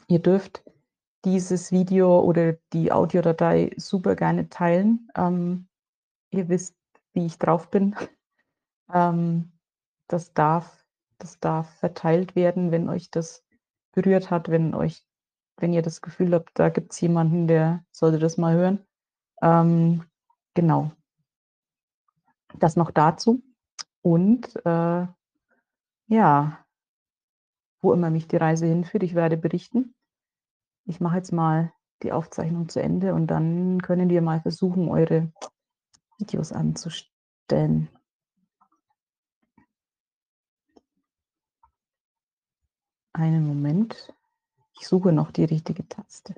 Ihr 0.08 0.20
dürft 0.20 0.63
dieses 1.24 1.72
Video 1.72 2.20
oder 2.22 2.54
die 2.74 2.91
Audiodatei 2.91 3.72
super 3.78 4.15
gerne 4.15 4.50
teilen. 4.50 5.10
Ähm, 5.15 5.68
ihr 6.30 6.50
wisst, 6.50 6.76
wie 7.13 7.26
ich 7.26 7.39
drauf 7.39 7.72
bin. 7.72 7.96
Ähm, 8.94 9.52
das, 10.08 10.34
darf, 10.34 10.86
das 11.18 11.39
darf 11.39 11.70
verteilt 11.80 12.36
werden, 12.36 12.72
wenn 12.72 12.89
euch 12.89 13.10
das 13.10 13.45
berührt 13.96 14.30
hat, 14.30 14.50
wenn 14.50 14.76
euch, 14.76 15.04
wenn 15.58 15.74
ihr 15.74 15.82
das 15.82 16.02
Gefühl 16.02 16.34
habt, 16.34 16.52
da 16.54 16.70
gibt 16.70 16.94
es 16.94 17.02
jemanden, 17.02 17.48
der 17.48 17.84
sollte 17.92 18.20
das 18.20 18.38
mal 18.38 18.54
hören. 18.54 18.86
Ähm, 19.42 20.04
genau. 20.54 20.92
Das 22.60 22.76
noch 22.76 22.92
dazu. 22.92 23.42
Und 24.02 24.56
äh, 24.66 25.08
ja, 26.08 26.66
wo 27.82 27.94
immer 27.94 28.10
mich 28.10 28.28
die 28.28 28.38
Reise 28.38 28.68
hinführt, 28.68 29.04
ich 29.04 29.16
werde 29.16 29.38
berichten. 29.38 29.96
Ich 30.86 31.00
mache 31.00 31.18
jetzt 31.18 31.32
mal 31.32 31.74
die 32.04 32.12
Aufzeichnung 32.12 32.70
zu 32.70 32.82
Ende 32.82 33.14
und 33.14 33.28
dann 33.28 33.82
können 33.82 34.10
wir 34.10 34.22
mal 34.22 34.42
versuchen, 34.42 34.90
eure 34.90 35.32
Videos 36.20 36.52
anzustellen. 36.52 37.90
Einen 43.17 43.47
Moment. 43.47 44.13
Ich 44.78 44.89
suche 44.89 45.13
noch 45.13 45.32
die 45.32 45.45
richtige 45.45 45.88
Taste. 45.88 46.36